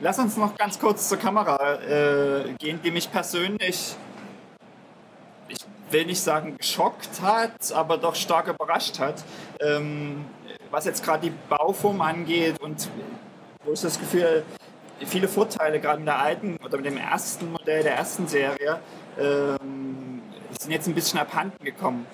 [0.00, 3.96] Lass uns noch ganz kurz zur Kamera äh, gehen, die mich persönlich,
[5.48, 5.58] ich
[5.90, 9.24] will nicht sagen geschockt hat, aber doch stark überrascht hat.
[9.58, 10.26] Ähm,
[10.70, 12.88] was jetzt gerade die Bauform angeht und
[13.64, 14.44] wo ich das Gefühl,
[15.06, 18.80] viele Vorteile gerade mit der alten oder mit dem ersten Modell der ersten Serie
[19.18, 20.22] ähm,
[20.58, 22.06] sind jetzt ein bisschen abhanden gekommen.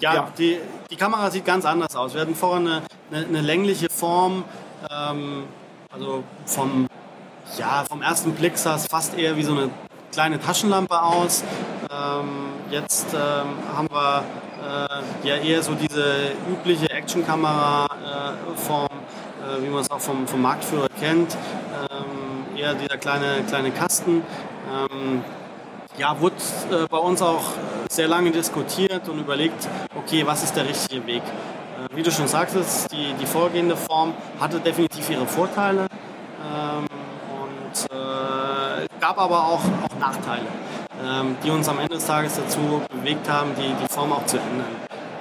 [0.00, 0.32] Ja, Ja.
[0.38, 0.58] Die,
[0.90, 2.14] die Kamera sieht ganz anders aus.
[2.14, 4.44] Wir hatten vorher eine, eine, eine längliche Form,
[4.90, 5.44] ähm,
[5.90, 6.86] also vom,
[7.56, 9.70] ja, vom ersten Blick sah es fast eher wie so eine
[10.12, 11.42] kleine Taschenlampe aus.
[11.90, 12.28] Ähm,
[12.70, 14.24] jetzt ähm, haben wir
[14.62, 20.88] äh, ja eher so diese übliche Actionkamera-Form, äh, wie man es auch vom, vom Marktführer
[21.00, 21.36] kennt.
[21.90, 24.22] Ähm, eher dieser kleine, kleine Kasten.
[24.72, 25.22] Ähm,
[25.96, 26.36] ja, wurde
[26.70, 27.44] äh, bei uns auch
[27.90, 31.22] sehr lange diskutiert und überlegt, okay, was ist der richtige Weg?
[31.22, 35.86] Äh, wie du schon sagtest, die, die vorgehende Form hatte definitiv ihre Vorteile
[36.44, 36.86] ähm,
[37.42, 40.46] und äh, gab aber auch, auch Nachteile,
[41.04, 44.36] ähm, die uns am Ende des Tages dazu bewegt haben, die, die Form auch zu
[44.36, 44.66] ändern.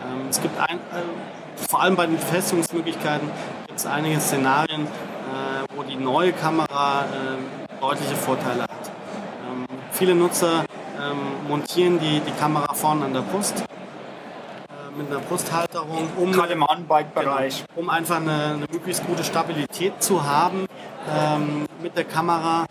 [0.03, 3.30] Ähm, es gibt ein, äh, vor allem bei den Befestigungsmöglichkeiten
[3.67, 8.91] gibt es einige Szenarien, äh, wo die neue Kamera äh, deutliche Vorteile hat.
[9.49, 10.65] Ähm, viele Nutzer
[10.99, 16.53] ähm, montieren die, die Kamera vorne an der Brust äh, mit einer Brusthalterung, um, Gerade
[16.53, 17.65] im On-Bike-Bereich.
[17.67, 20.65] Genau, um einfach eine, eine, möglichst gute Stabilität zu haben
[21.15, 22.65] ähm, mit der Kamera.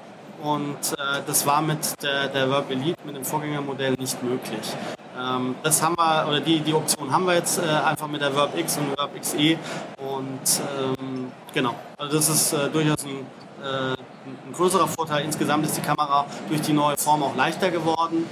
[0.47, 4.77] Und äh, das war mit der, der Verb Elite, mit dem Vorgängermodell nicht möglich.
[5.19, 8.35] Ähm, das haben wir, oder die, die Option haben wir jetzt äh, einfach mit der
[8.37, 9.59] Verb X und Verb XE.
[9.99, 13.27] Und ähm, genau, also das ist äh, durchaus ein,
[13.61, 15.25] äh, ein größerer Vorteil.
[15.25, 18.25] Insgesamt ist die Kamera durch die neue Form auch leichter geworden.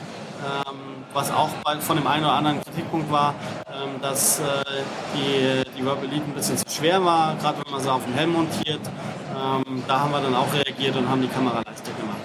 [0.45, 1.49] Ähm, was auch
[1.81, 3.35] von dem einen oder anderen Kritikpunkt war,
[3.69, 4.43] ähm, dass äh,
[5.15, 8.15] die, die Verb Elite ein bisschen zu schwer war, gerade wenn man sie auf dem
[8.15, 8.81] Helm montiert.
[9.31, 12.19] Ähm, da haben wir dann auch reagiert und haben die Kamera leichter gemacht.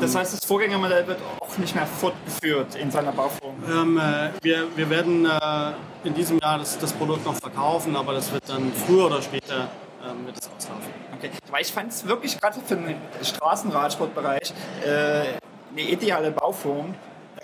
[0.00, 3.54] Das heißt, das Vorgängermodell wird auch nicht mehr fortgeführt in seiner Bauform?
[3.68, 5.72] Ähm, äh, wir, wir werden äh,
[6.04, 9.68] in diesem Jahr das, das Produkt noch verkaufen, aber das wird dann früher oder später
[10.04, 10.92] ähm, wird es auslaufen.
[11.16, 11.30] Okay.
[11.50, 14.52] Weil ich fand es wirklich gerade für den Straßenradsportbereich
[14.84, 15.40] äh,
[15.72, 16.94] eine ideale Bauform,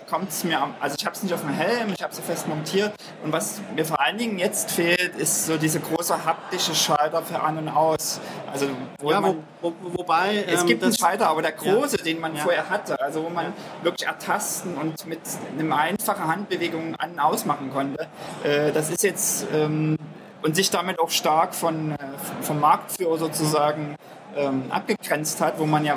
[0.09, 2.47] kommt es mir, also ich habe es nicht auf dem Helm, ich habe es fest
[2.47, 2.93] montiert
[3.23, 7.39] und was mir vor allen Dingen jetzt fehlt, ist so diese große haptische Schalter für
[7.39, 8.19] an und aus.
[8.51, 8.67] Also
[8.99, 12.03] wo ja, man, wo, wo, wobei es ähm, gibt einen Schalter, aber der große, ja.
[12.03, 12.43] den man ja.
[12.43, 13.53] vorher hatte, also wo man
[13.83, 15.19] wirklich ertasten und mit
[15.59, 18.07] einer einfachen Handbewegung an und aus machen konnte,
[18.43, 19.97] äh, das ist jetzt ähm,
[20.41, 21.97] und sich damit auch stark von, äh,
[22.41, 23.95] vom Marktführer sozusagen
[24.35, 25.95] ähm, abgegrenzt hat, wo man ja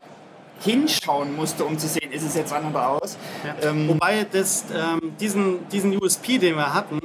[0.61, 3.17] hinschauen musste, um zu sehen, ist es jetzt an oder aus.
[3.45, 3.71] Ja.
[3.71, 7.01] Ähm, Wobei das, ähm, diesen, diesen USP, den wir hatten,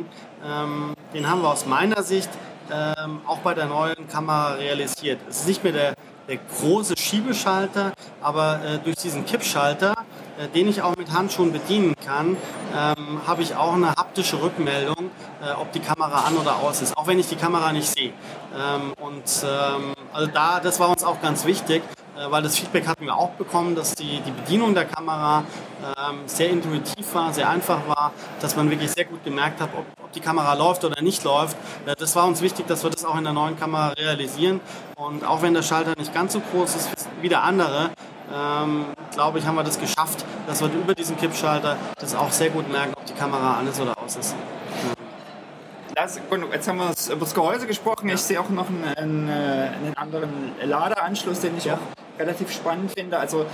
[0.46, 2.30] ähm, den haben wir aus meiner Sicht
[2.72, 5.20] ähm, auch bei der neuen Kamera realisiert.
[5.30, 5.96] Es ist nicht mehr der,
[6.28, 9.94] der große Schiebeschalter, aber äh, durch diesen Kippschalter,
[10.38, 12.38] äh, den ich auch mit Handschuhen bedienen kann,
[12.76, 16.98] ähm, habe ich auch eine haptische Rückmeldung, äh, ob die Kamera an oder aus ist,
[16.98, 18.12] auch wenn ich die Kamera nicht sehe.
[18.58, 21.84] Ähm, und ähm, also da, das war uns auch ganz wichtig,
[22.30, 25.44] weil das Feedback hatten wir auch bekommen, dass die, die Bedienung der Kamera
[25.82, 29.86] ähm, sehr intuitiv war, sehr einfach war, dass man wirklich sehr gut gemerkt hat, ob,
[30.04, 31.58] ob die Kamera läuft oder nicht läuft.
[31.86, 34.62] Äh, das war uns wichtig, dass wir das auch in der neuen Kamera realisieren.
[34.96, 36.90] Und auch wenn der Schalter nicht ganz so groß ist
[37.22, 37.90] wie der andere,
[38.34, 42.50] ähm, glaube ich, haben wir das geschafft, dass wir über diesen Kippschalter das auch sehr
[42.50, 44.36] gut merken, ob die Kamera an ist oder aus ist.
[45.94, 46.20] Das,
[46.52, 48.10] jetzt haben wir über das Gehäuse gesprochen.
[48.10, 50.30] Ich sehe auch noch einen, einen, äh, einen anderen
[50.62, 51.76] Ladeanschluss, den ich ja.
[51.76, 53.18] auch relativ spannend finde.
[53.18, 53.46] Also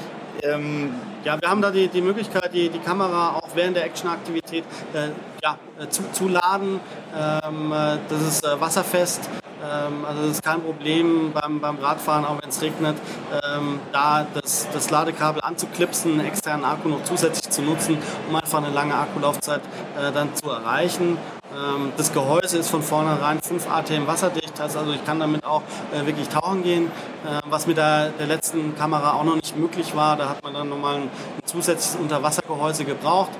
[0.43, 0.93] ähm,
[1.23, 5.09] ja, wir haben da die, die Möglichkeit, die, die Kamera auch während der Actionaktivität äh,
[5.43, 6.79] ja, äh, zu, zu laden.
[7.15, 9.29] Ähm, äh, das ist äh, wasserfest.
[9.63, 12.95] Ähm, also das ist kein Problem beim, beim Radfahren, auch wenn es regnet,
[13.43, 17.97] ähm, da das, das Ladekabel anzuklipsen, einen externen Akku noch zusätzlich zu nutzen,
[18.27, 19.61] um einfach eine lange Akkulaufzeit
[19.97, 21.17] äh, dann zu erreichen.
[21.53, 25.61] Ähm, das Gehäuse ist von vornherein 5 ATM wasserdicht, also ich kann damit auch
[25.93, 26.85] äh, wirklich tauchen gehen,
[27.25, 30.15] äh, was mit der, der letzten Kamera auch noch nicht möglich war.
[30.15, 31.09] Da hat man dann nochmal ein
[31.43, 33.31] zusätzliches Unterwassergehäuse gebraucht.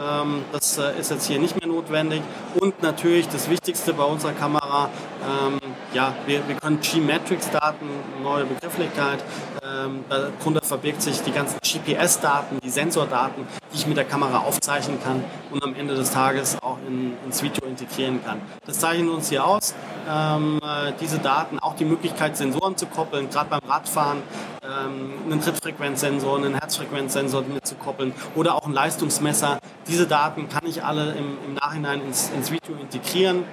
[0.00, 2.22] Ähm, das äh, ist jetzt hier nicht mehr notwendig.
[2.58, 4.88] Und natürlich das Wichtigste bei unserer Kamera,
[5.22, 5.58] ähm,
[5.92, 7.86] ja, wir, wir können G-Matrix-Daten,
[8.22, 9.18] neue Begrifflichkeit,
[9.62, 14.98] ähm, darunter verbirgt sich die ganzen GPS-Daten, die Sensordaten, die ich mit der Kamera aufzeichnen
[15.02, 18.40] kann und am Ende des Tages auch in, ins Video integrieren kann.
[18.66, 19.74] Das zeichnen wir uns hier aus.
[20.08, 24.22] Ähm, äh, diese Daten, auch die Möglichkeit, Sensoren zu koppeln, gerade beim Radfahren,
[24.62, 29.58] ähm, einen Trittfrequenzsensor, einen Herzfrequenzsensor mitzukoppeln oder auch ein Leistungsmesser.
[29.86, 33.44] Diese Daten kann ich alle im, im Nachhinein ins, ins Video integrieren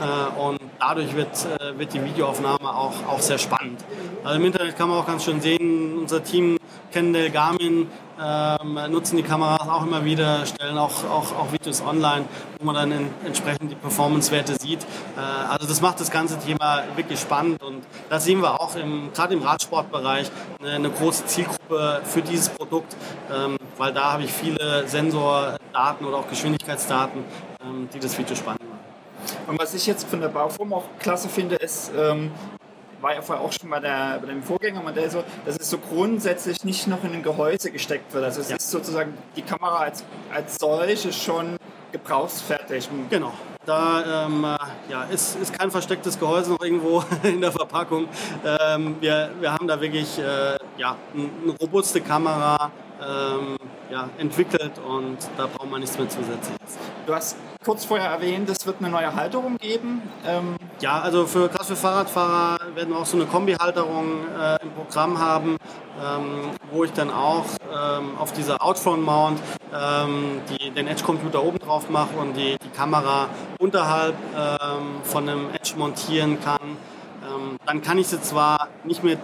[0.00, 3.84] äh, und dadurch wird, äh, wird die Videoaufnahme auch, auch sehr spannend.
[4.24, 6.58] Also im Internet kann man auch ganz schön sehen, unser Team
[6.90, 7.88] Kendall Garmin
[8.20, 12.24] ähm, nutzen die Kameras auch immer wieder, stellen auch, auch, auch Videos online,
[12.58, 14.82] wo man dann in, entsprechend die Performance-Werte sieht.
[15.16, 18.74] Äh, also das macht das ganze Thema wirklich spannend und da sehen wir auch
[19.14, 22.96] gerade im Radsportbereich eine, eine, große Zielgruppe für dieses Produkt,
[23.32, 27.24] ähm, weil da habe ich viele Sensordaten oder auch Geschwindigkeitsdaten,
[27.62, 28.78] ähm, die das Video spannend machen.
[29.46, 32.30] Und was ich jetzt von der Bauform auch klasse finde, ist, ähm,
[33.00, 36.64] war ja vorher auch schon bei, der, bei dem Vorgängermodell so, dass es so grundsätzlich
[36.64, 38.24] nicht noch in ein Gehäuse gesteckt wird.
[38.24, 38.56] Also es ja.
[38.56, 41.56] ist sozusagen die Kamera als, als solche schon
[41.92, 42.88] gebrauchsfertig.
[43.10, 43.32] Genau.
[43.64, 48.08] Da ähm, äh, ja, ist, ist kein verstecktes Gehäuse noch irgendwo in der Verpackung.
[48.44, 52.70] Ähm, wir, wir haben da wirklich äh, ja, eine robuste Kamera,
[53.00, 53.56] ähm,
[53.90, 56.78] ja, entwickelt und da braucht man nichts mehr zusätzliches.
[57.06, 60.02] Du hast kurz vorher erwähnt, es wird eine neue Halterung geben.
[60.26, 65.18] Ähm ja, also für für Fahrradfahrer werden wir auch so eine Kombi-Halterung äh, im Programm
[65.18, 65.56] haben,
[66.02, 69.40] ähm, wo ich dann auch ähm, auf dieser Outfront-Mount
[69.74, 75.50] ähm, die, den Edge-Computer oben drauf mache und die, die Kamera unterhalb ähm, von einem
[75.50, 76.76] Edge montieren kann.
[77.22, 79.16] Ähm, dann kann ich sie zwar nicht mehr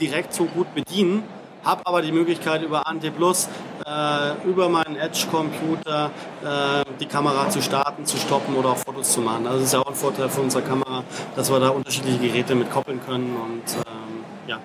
[0.00, 1.22] direkt so gut bedienen,
[1.64, 3.48] habe aber die Möglichkeit über Ante Plus,
[3.86, 6.10] äh, über meinen Edge-Computer
[6.42, 9.46] äh, die Kamera zu starten, zu stoppen oder auch Fotos zu machen.
[9.46, 11.04] Also das ist ja auch ein Vorteil für unsere Kamera,
[11.36, 14.58] dass wir da unterschiedliche Geräte mit koppeln können und ähm, ja.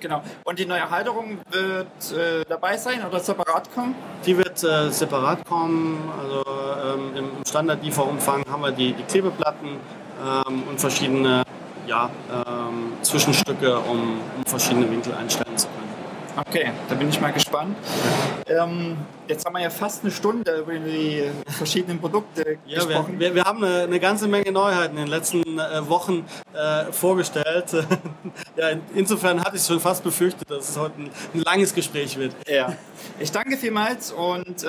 [0.00, 0.22] Genau.
[0.44, 3.94] Und die neue Halterung wird äh, dabei sein oder separat kommen?
[4.26, 6.10] Die wird äh, separat kommen.
[6.20, 6.42] Also
[6.94, 11.42] ähm, im Standard-Lieferumfang haben wir die, die Klebeplatten ähm, und verschiedene
[11.86, 15.73] ja, ähm, Zwischenstücke, um, um verschiedene Winkel einstellen zu können.
[16.36, 17.76] Okay, da bin ich mal gespannt.
[18.48, 18.96] Ähm,
[19.28, 23.20] jetzt haben wir ja fast eine Stunde über die verschiedenen Produkte ja, gesprochen.
[23.20, 26.90] Wir, wir, wir haben eine, eine, ganze Menge Neuheiten in den letzten äh, Wochen äh,
[26.92, 27.72] vorgestellt.
[28.56, 32.18] ja, in, insofern hatte ich schon fast befürchtet, dass es heute ein, ein, langes Gespräch
[32.18, 32.34] wird.
[32.48, 32.74] Ja,
[33.20, 34.66] ich danke vielmals und äh,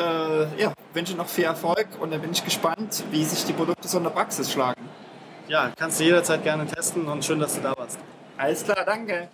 [0.58, 3.98] ja, wünsche noch viel Erfolg und dann bin ich gespannt, wie sich die Produkte so
[3.98, 4.82] in der Praxis schlagen.
[5.48, 7.98] Ja, kannst du jederzeit gerne testen und schön, dass du da warst.
[8.38, 9.30] Alles klar, danke.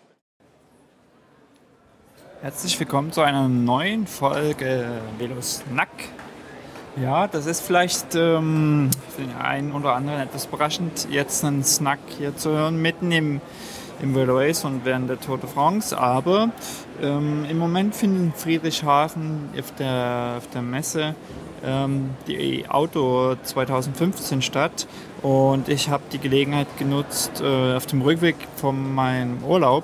[2.41, 5.89] Herzlich willkommen zu einer neuen Folge Velos Nack.
[6.99, 11.99] Ja, das ist vielleicht ähm, für den einen oder anderen etwas überraschend, jetzt einen Snack
[12.17, 13.41] hier zu hören, mitten im,
[14.01, 15.95] im Velo Race und während der Tour de France.
[15.95, 16.49] Aber
[16.99, 21.13] ähm, im Moment findet in Friedrichshafen auf der, auf der Messe
[21.63, 24.87] ähm, die Auto 2015 statt
[25.21, 29.83] und ich habe die Gelegenheit genutzt, äh, auf dem Rückweg von meinem Urlaub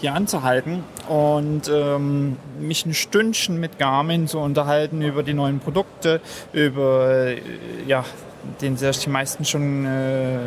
[0.00, 6.20] hier anzuhalten und ähm, mich ein Stündchen mit Garmin zu unterhalten über die neuen Produkte,
[6.52, 7.40] über äh,
[7.86, 8.04] ja,
[8.60, 10.38] den sich die meisten schon äh,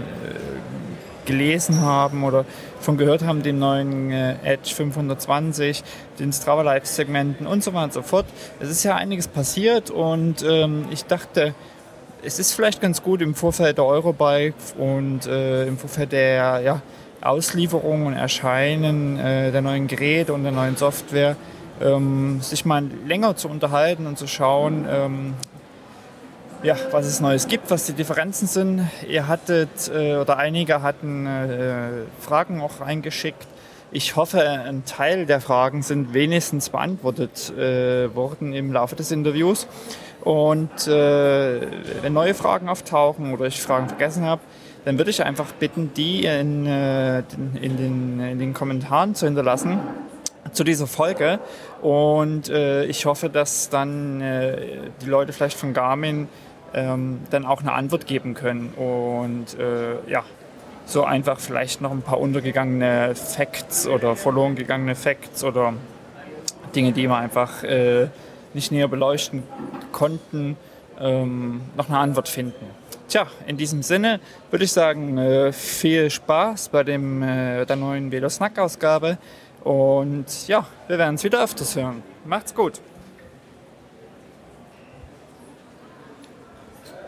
[1.26, 2.46] gelesen haben oder
[2.80, 5.84] von gehört haben, den neuen äh, Edge 520,
[6.20, 8.26] den Strava Live Segmenten und so weiter und so fort.
[8.60, 11.54] Es ist ja einiges passiert und ähm, ich dachte,
[12.24, 16.82] es ist vielleicht ganz gut im Vorfeld der Eurobike und äh, im Vorfeld der ja,
[17.22, 21.36] Auslieferung und Erscheinen äh, der neuen Geräte und der neuen Software,
[21.82, 25.34] ähm, sich mal länger zu unterhalten und zu schauen, ähm,
[26.64, 28.88] ja, was es Neues gibt, was die Differenzen sind.
[29.08, 33.48] Ihr hattet äh, oder einige hatten äh, Fragen auch eingeschickt.
[33.92, 39.68] Ich hoffe, ein Teil der Fragen sind wenigstens beantwortet äh, worden im Laufe des Interviews.
[40.22, 41.62] Und äh,
[42.02, 44.42] wenn neue Fragen auftauchen oder ich Fragen vergessen habe,
[44.86, 47.20] dann würde ich einfach bitten, die in, äh,
[47.62, 49.80] in, den, in den Kommentaren zu hinterlassen
[50.52, 51.40] zu dieser Folge.
[51.82, 54.58] Und äh, ich hoffe, dass dann äh,
[55.02, 56.28] die Leute vielleicht von Garmin
[56.74, 58.74] ähm, dann auch eine Antwort geben können.
[58.76, 60.24] Und äh, ja,
[60.86, 65.74] so einfach vielleicht noch ein paar untergegangene Facts oder verloren gegangene Facts oder
[66.76, 68.08] Dinge, die wir einfach äh,
[68.54, 69.44] nicht näher beleuchten
[69.92, 70.58] konnten,
[71.00, 72.81] ähm, noch eine Antwort finden.
[73.12, 78.10] Tja, in diesem Sinne würde ich sagen, äh, viel Spaß bei dem, äh, der neuen
[78.10, 79.18] Velo Snack Ausgabe
[79.66, 82.04] und ja, wir werden es wieder öfters hören.
[82.24, 82.80] Macht's gut!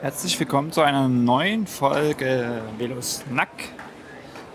[0.02, 3.70] Herzlich willkommen zu einer neuen Folge Velo Snack.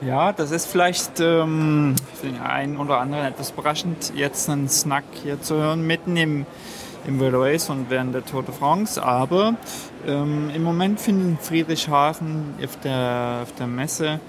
[0.03, 5.05] Ja, das ist vielleicht ähm, für den einen oder anderen etwas überraschend, jetzt einen Snack
[5.23, 6.45] hier zu hören, mitten im
[7.09, 9.03] im Velo Race und während der Tour de France.
[9.03, 9.55] Aber
[10.07, 14.21] ähm, im Moment findet in Friedrichshafen auf der, auf der Messe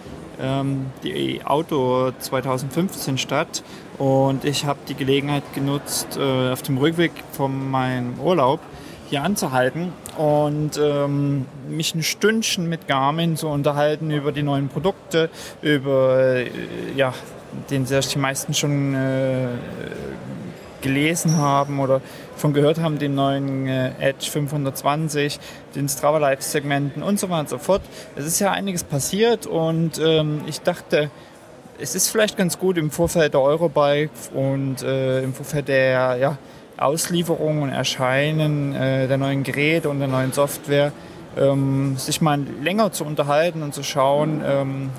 [0.41, 3.63] ähm, die Auto 2015 statt.
[3.97, 8.61] Und ich habe die Gelegenheit genutzt, äh, auf dem Rückweg von meinem Urlaub
[9.09, 15.29] hier anzuhalten und ähm, mich ein Stündchen mit Garmin zu unterhalten über die neuen Produkte,
[15.61, 16.49] über äh,
[16.95, 17.13] ja,
[17.71, 19.47] den sich die meisten schon äh,
[20.81, 22.01] gelesen haben oder
[22.39, 25.39] von gehört haben, den neuen äh, Edge 520,
[25.75, 27.81] den Strava Live Segmenten und so weiter und so fort.
[28.15, 31.11] Es ist ja einiges passiert und ähm, ich dachte,
[31.79, 36.37] es ist vielleicht ganz gut im Vorfeld der Eurobike und äh, im Vorfeld der ja,
[36.77, 40.91] Auslieferung und Erscheinen äh, der neuen Geräte und der neuen Software,
[41.37, 44.89] ähm, sich mal länger zu unterhalten und zu schauen, ähm,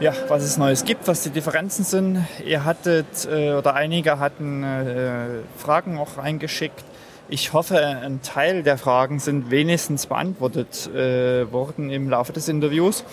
[0.00, 2.24] ja, was es Neues gibt, was die Differenzen sind.
[2.44, 5.26] Ihr hattet äh, oder einige hatten äh,
[5.56, 6.84] Fragen auch eingeschickt.
[7.28, 13.04] Ich hoffe, ein Teil der Fragen sind wenigstens beantwortet äh, worden im Laufe des Interviews.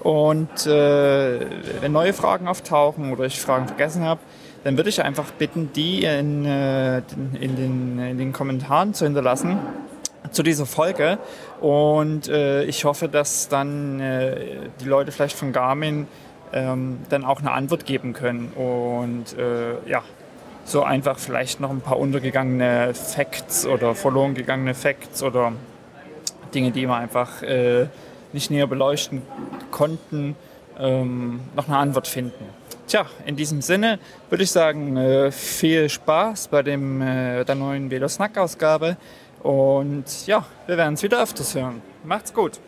[0.00, 1.40] Und äh,
[1.80, 4.20] wenn neue Fragen auftauchen oder ich Fragen vergessen habe,
[4.64, 9.58] dann würde ich einfach bitten, die in, in, den, in den Kommentaren zu hinterlassen
[10.30, 11.18] zu dieser Folge.
[11.60, 14.36] Und äh, ich hoffe, dass dann äh,
[14.80, 16.06] die Leute vielleicht von Garmin
[16.52, 18.52] ähm, dann auch eine Antwort geben können.
[18.54, 20.02] Und äh, ja,
[20.64, 25.52] so einfach vielleicht noch ein paar untergegangene Facts oder verloren gegangene Facts oder
[26.54, 27.86] Dinge, die wir einfach äh,
[28.32, 29.22] nicht näher beleuchten
[29.70, 30.36] konnten,
[30.78, 32.44] ähm, noch eine Antwort finden.
[32.86, 33.98] Tja, in diesem Sinne
[34.28, 38.96] würde ich sagen, äh, viel Spaß bei dem, äh, der neuen Velo Snack Ausgabe
[39.42, 41.82] und ja, wir werden es wieder öfters hören.
[42.04, 42.60] Macht's gut!